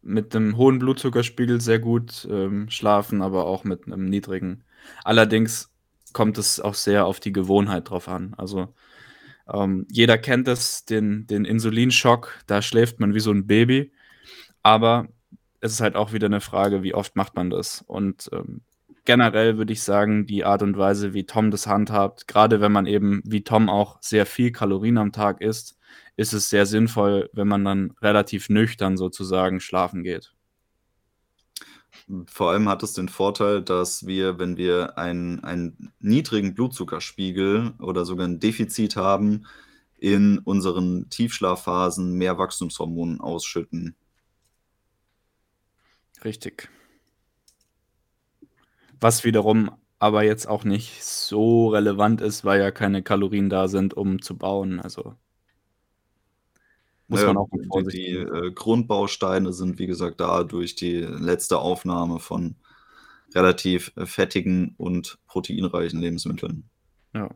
[0.04, 4.64] mit einem hohen Blutzuckerspiegel sehr gut ähm, schlafen, aber auch mit einem niedrigen.
[5.04, 5.72] Allerdings
[6.12, 8.34] kommt es auch sehr auf die Gewohnheit drauf an.
[8.38, 8.74] Also
[9.52, 13.92] ähm, jeder kennt es, den, den Insulinschock, da schläft man wie so ein Baby.
[14.62, 15.08] Aber
[15.60, 17.82] es ist halt auch wieder eine Frage, wie oft macht man das.
[17.88, 18.62] Und ähm,
[19.06, 22.86] generell würde ich sagen, die Art und Weise, wie Tom das handhabt, gerade wenn man
[22.86, 25.78] eben wie Tom auch sehr viel Kalorien am Tag isst,
[26.16, 30.34] ist es sehr sinnvoll, wenn man dann relativ nüchtern sozusagen schlafen geht.
[32.28, 38.06] Vor allem hat es den Vorteil, dass wir, wenn wir einen, einen niedrigen Blutzuckerspiegel oder
[38.06, 39.46] sogar ein Defizit haben,
[39.98, 43.96] in unseren Tiefschlafphasen mehr Wachstumshormonen ausschütten.
[46.26, 46.70] Richtig.
[49.00, 53.94] Was wiederum aber jetzt auch nicht so relevant ist, weil ja keine Kalorien da sind,
[53.94, 54.82] um zu bauen.
[54.82, 55.16] Also
[57.14, 60.74] muss ja, man auch mit Vorsicht Die, die äh, Grundbausteine sind, wie gesagt, da durch
[60.76, 62.56] die letzte Aufnahme von
[63.36, 66.70] relativ äh, fettigen und proteinreichen Lebensmitteln.
[67.14, 67.30] Ja.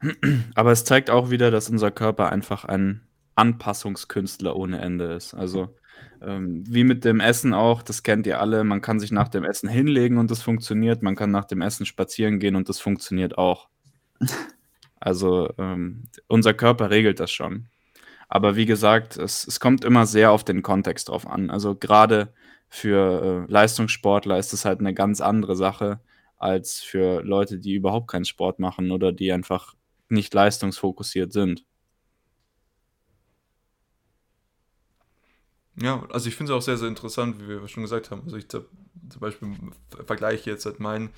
[0.54, 3.02] Aber es zeigt auch wieder, dass unser Körper einfach ein
[3.34, 5.34] Anpassungskünstler ohne Ende ist.
[5.34, 5.74] Also
[6.22, 9.44] ähm, wie mit dem Essen auch, das kennt ihr alle, man kann sich nach dem
[9.44, 13.36] Essen hinlegen und das funktioniert, man kann nach dem Essen spazieren gehen und das funktioniert
[13.36, 13.68] auch.
[15.00, 17.68] Also ähm, unser Körper regelt das schon.
[18.28, 21.50] Aber wie gesagt, es, es kommt immer sehr auf den Kontext drauf an.
[21.50, 22.32] Also gerade
[22.68, 26.00] für äh, Leistungssportler ist es halt eine ganz andere Sache
[26.36, 29.74] als für Leute, die überhaupt keinen Sport machen oder die einfach
[30.08, 31.64] nicht leistungsfokussiert sind.
[35.80, 38.22] Ja, also ich finde es auch sehr, sehr interessant, wie wir schon gesagt haben.
[38.24, 38.64] Also ich zum
[39.20, 39.48] Beispiel
[40.06, 41.10] vergleiche jetzt halt meinen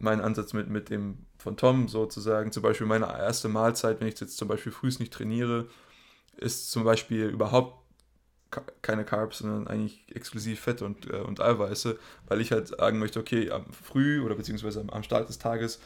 [0.00, 2.52] mein Ansatz mit, mit dem von Tom sozusagen.
[2.52, 5.68] Zum Beispiel meine erste Mahlzeit, wenn ich jetzt zum Beispiel frühs nicht trainiere,
[6.40, 7.78] ist zum Beispiel überhaupt
[8.80, 13.20] keine Carbs, sondern eigentlich exklusiv Fette und, äh, und Eiweiße, weil ich halt sagen möchte,
[13.20, 15.80] okay, am Früh oder beziehungsweise am, am Start des Tages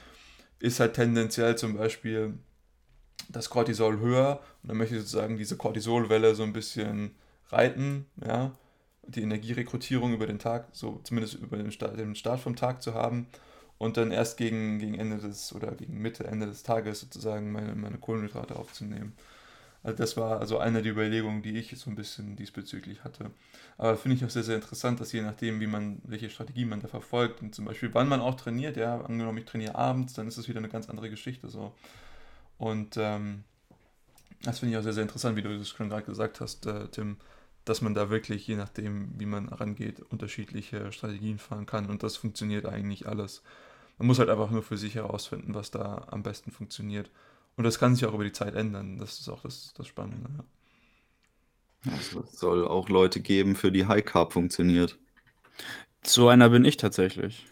[0.60, 2.34] ist halt tendenziell zum Beispiel
[3.28, 7.16] das Cortisol höher und dann möchte ich sozusagen diese Cortisolwelle so ein bisschen
[7.48, 8.52] reiten, ja,
[9.06, 12.94] die Energierekrutierung über den Tag, so zumindest über den Start, den Start vom Tag zu
[12.94, 13.26] haben
[13.78, 17.74] und dann erst gegen, gegen Ende des oder gegen Mitte, Ende des Tages sozusagen meine,
[17.74, 19.14] meine Kohlenhydrate aufzunehmen.
[19.82, 23.30] Also das war also eine der Überlegungen, die ich so ein bisschen diesbezüglich hatte.
[23.78, 26.80] Aber finde ich auch sehr, sehr interessant, dass je nachdem, wie man, welche Strategie man
[26.80, 30.28] da verfolgt und zum Beispiel, wann man auch trainiert, ja, angenommen ich trainiere abends, dann
[30.28, 31.74] ist es wieder eine ganz andere Geschichte so.
[32.58, 33.42] Und ähm,
[34.42, 36.86] das finde ich auch sehr, sehr interessant, wie du das schon gerade gesagt hast, äh,
[36.88, 37.16] Tim,
[37.64, 41.86] dass man da wirklich, je nachdem, wie man rangeht, unterschiedliche Strategien fahren kann.
[41.86, 43.42] Und das funktioniert eigentlich alles.
[43.98, 47.10] Man muss halt einfach nur für sich herausfinden, was da am besten funktioniert.
[47.56, 48.98] Und das kann sich auch über die Zeit ändern.
[48.98, 50.28] Das ist auch das, das Spannende.
[51.84, 51.92] Ja.
[51.92, 54.98] Also es soll auch Leute geben, für die High Carb funktioniert.
[56.04, 57.46] So einer bin ich tatsächlich.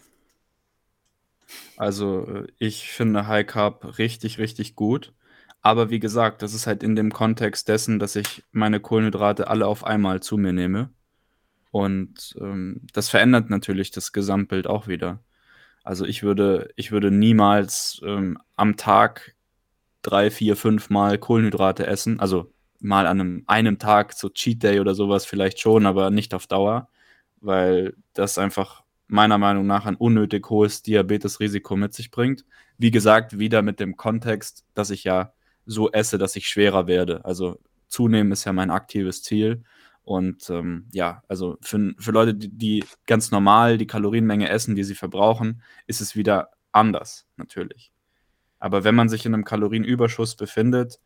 [1.77, 5.13] Also äh, ich finde High Carb richtig, richtig gut.
[5.61, 9.67] Aber wie gesagt, das ist halt in dem Kontext dessen, dass ich meine Kohlenhydrate alle
[9.67, 10.89] auf einmal zu mir nehme.
[11.69, 15.23] Und ähm, das verändert natürlich das Gesamtbild auch wieder.
[15.83, 19.35] Also ich würde, ich würde niemals ähm, am Tag
[20.01, 22.19] drei, vier, fünf Mal Kohlenhydrate essen.
[22.19, 26.33] Also mal an einem, einem Tag, so Cheat Day oder sowas vielleicht schon, aber nicht
[26.33, 26.89] auf Dauer,
[27.39, 32.45] weil das einfach meiner Meinung nach ein unnötig hohes Diabetesrisiko mit sich bringt.
[32.77, 35.33] Wie gesagt, wieder mit dem Kontext, dass ich ja
[35.65, 37.23] so esse, dass ich schwerer werde.
[37.25, 39.63] Also zunehmen ist ja mein aktives Ziel.
[40.03, 44.83] Und ähm, ja, also für, für Leute, die, die ganz normal die Kalorienmenge essen, die
[44.83, 47.90] sie verbrauchen, ist es wieder anders, natürlich.
[48.61, 50.99] Aber wenn man sich in einem Kalorienüberschuss befindet,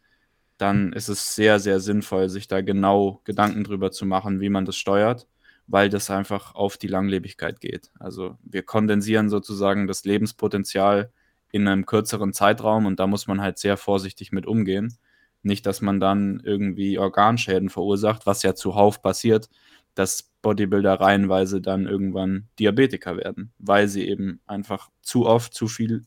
[0.57, 4.65] dann ist es sehr, sehr sinnvoll, sich da genau Gedanken drüber zu machen, wie man
[4.65, 5.27] das steuert,
[5.65, 7.91] weil das einfach auf die Langlebigkeit geht.
[7.97, 11.11] Also wir kondensieren sozusagen das Lebenspotenzial
[11.51, 14.97] in einem kürzeren Zeitraum und da muss man halt sehr vorsichtig mit umgehen.
[15.41, 19.49] Nicht, dass man dann irgendwie Organschäden verursacht, was ja zuhauf passiert,
[19.93, 26.03] dass Bodybuilder reihenweise dann irgendwann Diabetiker werden, weil sie eben einfach zu oft zu viel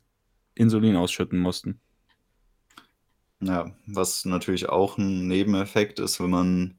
[0.59, 1.81] Insulin ausschütten mussten.
[3.41, 6.79] Ja, was natürlich auch ein Nebeneffekt ist, wenn man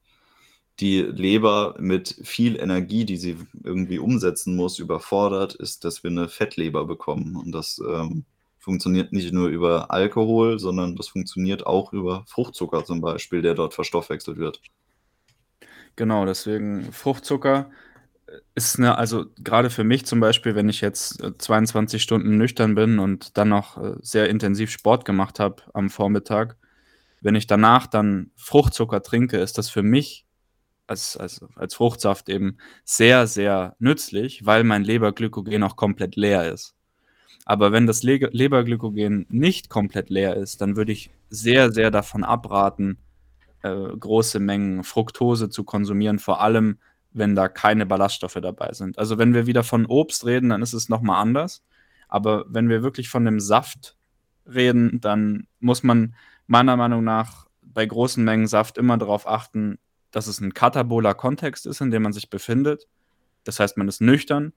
[0.80, 6.30] die Leber mit viel Energie, die sie irgendwie umsetzen muss, überfordert, ist, dass wir eine
[6.30, 7.36] Fettleber bekommen.
[7.36, 8.26] Und das ähm,
[8.60, 13.74] funktioniert nicht nur über Alkohol, sondern das funktioniert auch über Fruchtzucker zum Beispiel, der dort
[13.74, 14.62] verstoffwechselt wird.
[15.96, 17.72] Genau, deswegen Fruchtzucker
[18.56, 22.76] ist eine, also gerade für mich zum Beispiel, wenn ich jetzt 22 äh, Stunden nüchtern
[22.76, 26.58] bin und dann noch äh, sehr intensiv Sport gemacht habe am Vormittag,
[27.22, 30.26] wenn ich danach dann Fruchtzucker trinke, ist das für mich
[30.88, 36.76] als, als, als Fruchtsaft eben sehr, sehr nützlich, weil mein Leberglykogen auch komplett leer ist.
[37.46, 42.24] Aber wenn das Le Leberglykogen nicht komplett leer ist, dann würde ich sehr, sehr davon
[42.24, 42.98] abraten,
[43.62, 43.70] äh,
[44.00, 46.80] große Mengen Fructose zu konsumieren, vor allem
[47.12, 49.00] wenn da keine Ballaststoffe dabei sind.
[49.00, 51.64] Also wenn wir wieder von Obst reden, dann ist es nochmal anders.
[52.08, 53.98] Aber wenn wir wirklich von dem Saft
[54.46, 56.16] reden, dann muss man
[56.48, 59.78] meiner Meinung nach bei großen Mengen Saft immer darauf achten,
[60.12, 62.88] dass es ein kataboler Kontext ist, in dem man sich befindet.
[63.44, 64.54] Das heißt, man ist nüchtern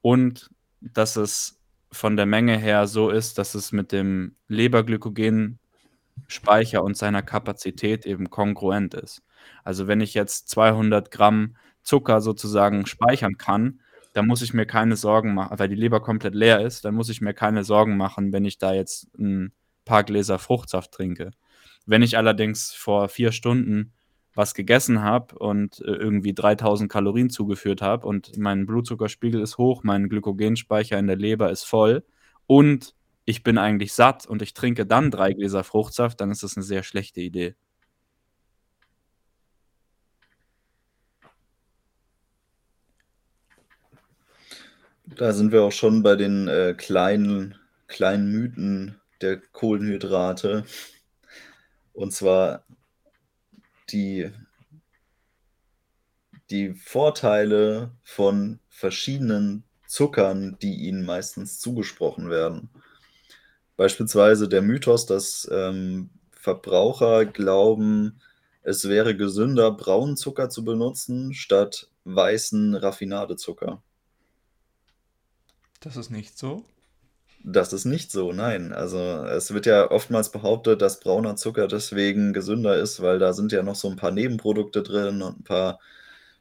[0.00, 0.50] und
[0.80, 7.22] dass es von der Menge her so ist, dass es mit dem Leberglykogen-Speicher und seiner
[7.22, 9.22] Kapazität eben kongruent ist.
[9.64, 13.80] Also wenn ich jetzt 200 Gramm Zucker sozusagen speichern kann,
[14.12, 17.08] dann muss ich mir keine Sorgen machen, weil die Leber komplett leer ist, dann muss
[17.08, 19.52] ich mir keine Sorgen machen, wenn ich da jetzt ein
[19.84, 21.30] paar Gläser Fruchtsaft trinke.
[21.86, 23.92] Wenn ich allerdings vor vier Stunden
[24.34, 29.82] was gegessen habe und äh, irgendwie 3000 Kalorien zugeführt habe und mein Blutzuckerspiegel ist hoch,
[29.82, 32.04] mein Glykogenspeicher in der Leber ist voll
[32.46, 36.56] und ich bin eigentlich satt und ich trinke dann drei Gläser Fruchtsaft, dann ist das
[36.56, 37.54] eine sehr schlechte Idee.
[45.16, 47.56] Da sind wir auch schon bei den äh, kleinen,
[47.86, 50.64] kleinen Mythen der Kohlenhydrate.
[51.92, 52.64] Und zwar
[53.90, 54.30] die,
[56.50, 62.70] die Vorteile von verschiedenen Zuckern, die ihnen meistens zugesprochen werden.
[63.76, 68.20] Beispielsweise der Mythos, dass ähm, Verbraucher glauben,
[68.62, 73.82] es wäre gesünder, braunen Zucker zu benutzen, statt weißen Raffinadezucker.
[75.82, 76.64] Das ist nicht so.
[77.44, 78.72] Das ist nicht so, nein.
[78.72, 83.50] Also es wird ja oftmals behauptet, dass brauner Zucker deswegen gesünder ist, weil da sind
[83.50, 85.80] ja noch so ein paar Nebenprodukte drin und ein paar,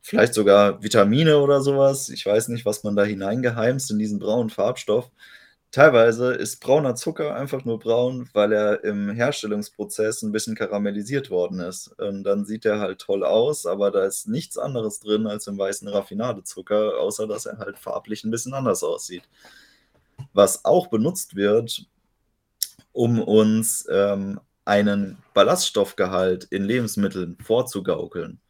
[0.02, 2.10] vielleicht sogar Vitamine oder sowas.
[2.10, 5.10] Ich weiß nicht, was man da hineingeheimst in diesen braunen Farbstoff.
[5.72, 11.62] Teilweise ist brauner Zucker einfach nur braun, weil er im Herstellungsprozess ein bisschen karamellisiert worden
[11.62, 11.88] ist.
[11.98, 15.58] Und dann sieht er halt toll aus, aber da ist nichts anderes drin als im
[15.58, 19.24] weißen Raffinadezucker, außer dass er halt farblich ein bisschen anders aussieht.
[20.34, 21.86] Was auch benutzt wird,
[22.92, 28.42] um uns ähm, einen Ballaststoffgehalt in Lebensmitteln vorzugaukeln.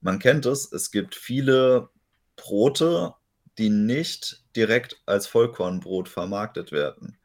[0.00, 1.88] Man kennt es, es gibt viele
[2.36, 3.14] Brote,
[3.58, 7.18] die nicht direkt als Vollkornbrot vermarktet werden.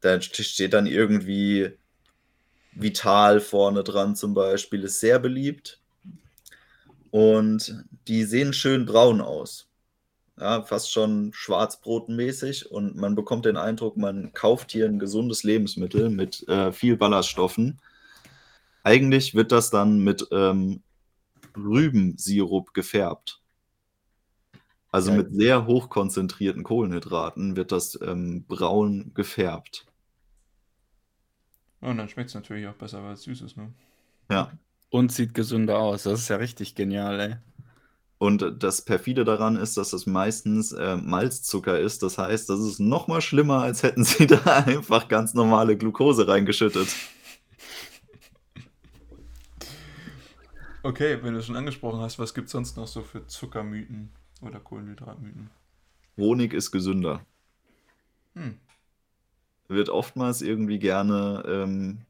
[0.00, 1.76] Da steht dann irgendwie
[2.72, 5.80] Vital vorne dran zum Beispiel, ist sehr beliebt.
[7.10, 9.68] Und die sehen schön braun aus.
[10.40, 16.08] Ja, fast schon schwarzbrotenmäßig und man bekommt den Eindruck, man kauft hier ein gesundes Lebensmittel
[16.08, 17.78] mit äh, viel Ballaststoffen.
[18.82, 20.82] Eigentlich wird das dann mit ähm,
[21.54, 23.41] Rübensirup gefärbt.
[24.92, 25.16] Also Ja.
[25.16, 29.86] mit sehr hochkonzentrierten Kohlenhydraten wird das ähm, braun gefärbt.
[31.80, 33.72] Und dann schmeckt es natürlich auch besser, weil es süß ist, ne?
[34.30, 34.52] Ja.
[34.90, 36.04] Und sieht gesünder aus.
[36.04, 37.36] Das ist ja richtig genial, ey.
[38.18, 42.04] Und das perfide daran ist, dass es meistens äh, Malzzucker ist.
[42.04, 46.28] Das heißt, das ist noch mal schlimmer, als hätten sie da einfach ganz normale Glucose
[46.28, 46.88] reingeschüttet.
[50.84, 54.10] Okay, wenn du es schon angesprochen hast, was gibt es sonst noch so für Zuckermythen
[54.42, 55.50] oder Kohlenhydratmythen?
[56.16, 57.24] Honig ist gesünder.
[58.34, 58.58] Hm.
[59.68, 62.04] Wird oftmals irgendwie gerne ähm,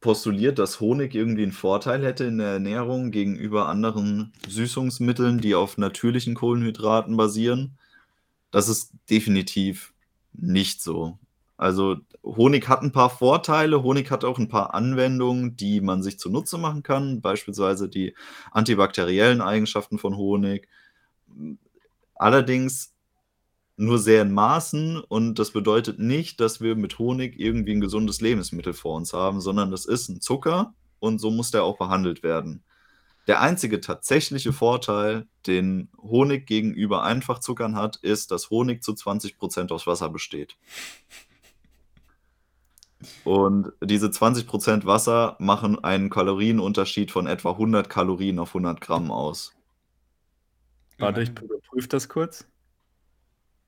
[0.00, 5.78] postuliert, dass Honig irgendwie einen Vorteil hätte in der Ernährung gegenüber anderen Süßungsmitteln, die auf
[5.78, 7.76] natürlichen Kohlenhydraten basieren.
[8.50, 9.92] Das ist definitiv
[10.32, 11.18] nicht so.
[11.56, 16.18] Also Honig hat ein paar Vorteile, Honig hat auch ein paar Anwendungen, die man sich
[16.18, 18.14] zunutze machen kann, beispielsweise die
[18.50, 20.68] antibakteriellen Eigenschaften von Honig.
[22.14, 22.92] Allerdings
[23.76, 28.20] nur sehr in Maßen und das bedeutet nicht, dass wir mit Honig irgendwie ein gesundes
[28.20, 32.22] Lebensmittel vor uns haben, sondern das ist ein Zucker und so muss der auch behandelt
[32.22, 32.64] werden.
[33.26, 39.86] Der einzige tatsächliche Vorteil, den Honig gegenüber Einfachzuckern hat, ist, dass Honig zu 20% aus
[39.86, 40.56] Wasser besteht.
[43.24, 49.54] Und diese 20% Wasser machen einen Kalorienunterschied von etwa 100 Kalorien auf 100 Gramm aus.
[50.98, 52.46] Warte, ich überprüfe das kurz.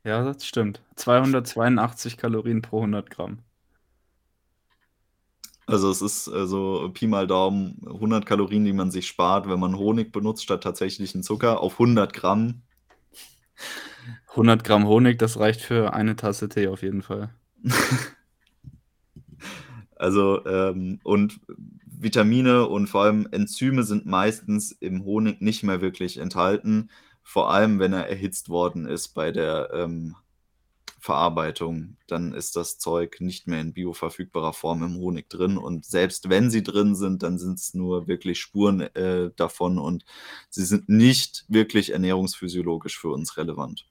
[0.04, 0.80] Ja, das stimmt.
[0.96, 3.40] 282 Kalorien pro 100 Gramm.
[5.66, 9.60] Also es ist äh, so Pi mal Daumen 100 Kalorien, die man sich spart, wenn
[9.60, 12.62] man Honig benutzt statt tatsächlichen Zucker auf 100 Gramm.
[14.30, 17.34] 100 Gramm Honig, das reicht für eine Tasse Tee auf jeden Fall.
[19.98, 21.40] Also ähm, und
[21.86, 26.90] Vitamine und vor allem Enzyme sind meistens im Honig nicht mehr wirklich enthalten,
[27.22, 30.14] vor allem wenn er erhitzt worden ist bei der ähm,
[31.00, 35.56] Verarbeitung, dann ist das Zeug nicht mehr in bioverfügbarer Form im Honig drin.
[35.56, 40.04] Und selbst wenn sie drin sind, dann sind es nur wirklich Spuren äh, davon und
[40.48, 43.86] sie sind nicht wirklich ernährungsphysiologisch für uns relevant.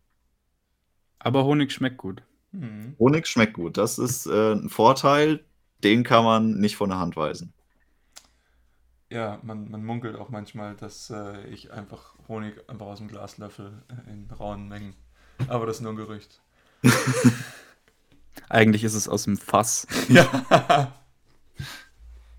[1.20, 2.24] Aber Honig schmeckt gut.
[2.52, 2.96] Hm.
[3.00, 3.78] Honig schmeckt gut.
[3.78, 5.46] Das ist äh, ein Vorteil,
[5.84, 7.54] den kann man nicht von der Hand weisen.
[9.10, 13.38] Ja, man, man munkelt auch manchmal, dass äh, ich einfach Honig einfach aus dem Glas
[13.38, 14.96] löffel äh, in rauen Mengen.
[15.48, 16.42] Aber das ist nur ein Gerücht.
[18.50, 19.88] Eigentlich ist es aus dem Fass.
[20.10, 20.94] Ja.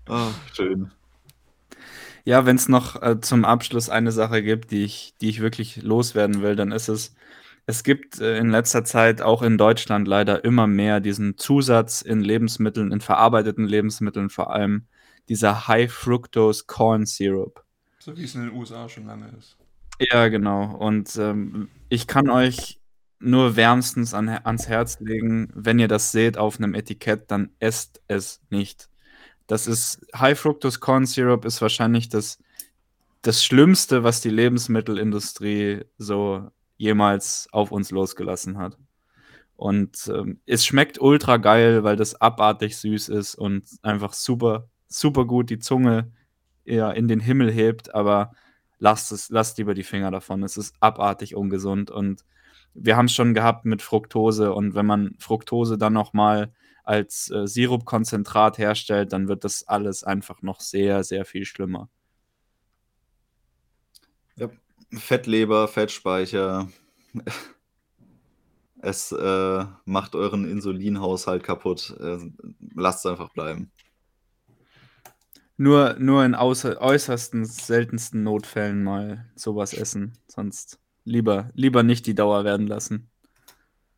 [0.07, 0.91] Ah, schön.
[2.25, 5.83] Ja, wenn es noch äh, zum Abschluss eine Sache gibt, die ich, die ich wirklich
[5.83, 7.15] loswerden will, dann ist es,
[7.69, 12.21] es gibt äh, in letzter Zeit auch in Deutschland leider immer mehr diesen Zusatz in
[12.21, 14.87] Lebensmitteln, in verarbeiteten Lebensmitteln vor allem,
[15.29, 17.63] dieser High Fructose Corn Syrup.
[17.99, 19.55] So wie es in den USA schon lange ist.
[19.99, 20.77] Ja, genau.
[20.77, 22.79] Und ähm, ich kann euch
[23.19, 28.01] nur wärmstens an, ans Herz legen, wenn ihr das seht auf einem Etikett, dann esst
[28.07, 28.89] es nicht.
[29.45, 32.39] Das ist High Fructose Corn Syrup ist wahrscheinlich das,
[33.21, 36.49] das Schlimmste, was die Lebensmittelindustrie so
[36.79, 38.77] jemals auf uns losgelassen hat.
[39.55, 45.25] Und ähm, es schmeckt ultra geil, weil das abartig süß ist und einfach super, super
[45.25, 46.13] gut die Zunge
[46.63, 48.31] ja, in den Himmel hebt, aber
[48.79, 50.43] lasst es, lasst lieber die Finger davon.
[50.43, 52.23] Es ist abartig ungesund und
[52.73, 56.53] wir haben es schon gehabt mit Fructose und wenn man Fructose dann noch mal
[56.85, 61.89] als äh, Sirupkonzentrat herstellt, dann wird das alles einfach noch sehr, sehr viel schlimmer.
[64.91, 66.67] Fettleber, Fettspeicher.
[68.81, 71.95] Es äh, macht euren Insulinhaushalt kaputt.
[71.99, 72.17] Äh,
[72.75, 73.71] lasst es einfach bleiben.
[75.57, 80.13] Nur, nur in äußersten, seltensten Notfällen mal sowas essen.
[80.27, 83.09] Sonst lieber, lieber nicht die Dauer werden lassen.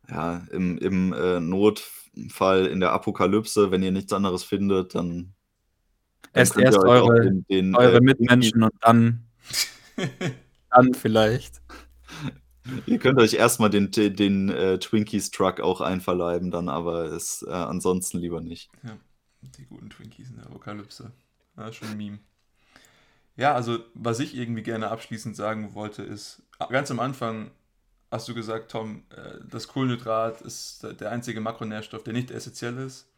[0.08, 5.34] Ja, im, im äh, Notfall, in der Apokalypse, wenn ihr nichts anderes findet, dann.
[6.32, 9.24] Esst erst eure, den, den, eure äh, Mitmenschen und dann,
[10.74, 11.62] dann vielleicht.
[12.86, 17.42] Ihr könnt euch erstmal den, den, den äh, Twinkies Truck auch einverleiben, dann aber es
[17.42, 18.70] äh, ansonsten lieber nicht.
[18.84, 18.96] Ja,
[19.58, 21.12] die guten Twinkies in der Apokalypse.
[21.56, 22.18] Ja, schon ein Meme.
[23.36, 27.50] Ja, also was ich irgendwie gerne abschließend sagen wollte, ist, ganz am Anfang
[28.10, 33.08] hast du gesagt, Tom, äh, das Kohlenhydrat ist der einzige Makronährstoff, der nicht essentiell ist.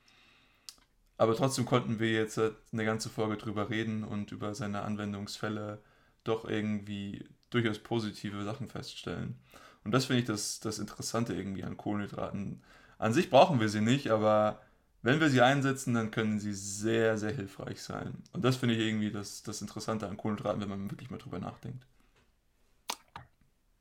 [1.17, 5.83] Aber trotzdem konnten wir jetzt eine ganze Folge drüber reden und über seine Anwendungsfälle
[6.25, 7.25] doch irgendwie
[7.55, 9.37] durchaus positive Sachen feststellen.
[9.85, 12.63] Und das finde ich das, das Interessante irgendwie an Kohlenhydraten.
[12.99, 14.61] An sich brauchen wir sie nicht, aber
[15.03, 18.15] wenn wir sie einsetzen, dann können sie sehr, sehr hilfreich sein.
[18.33, 21.39] Und das finde ich irgendwie das, das Interessante an Kohlenhydraten, wenn man wirklich mal drüber
[21.39, 21.87] nachdenkt.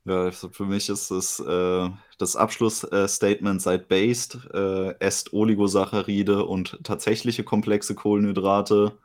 [0.06, 6.78] Ja, also für mich ist es äh, das Abschlussstatement seid based, äh, esst Oligosaccharide und
[6.84, 8.98] tatsächliche komplexe Kohlenhydrate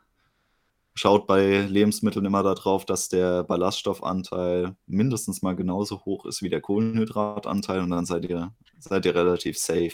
[0.93, 6.61] schaut bei Lebensmitteln immer darauf, dass der Ballaststoffanteil mindestens mal genauso hoch ist wie der
[6.61, 9.93] Kohlenhydratanteil und dann seid ihr, seid ihr relativ safe.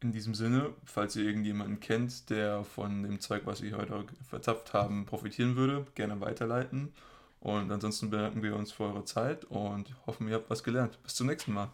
[0.00, 4.74] In diesem Sinne, falls ihr irgendjemanden kennt, der von dem Zeug, was wir heute verzapft
[4.74, 6.92] haben, profitieren würde, gerne weiterleiten.
[7.40, 10.98] Und ansonsten bedanken wir uns für eure Zeit und hoffen, ihr habt was gelernt.
[11.02, 11.70] Bis zum nächsten Mal.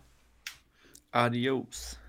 [1.12, 1.99] Adios.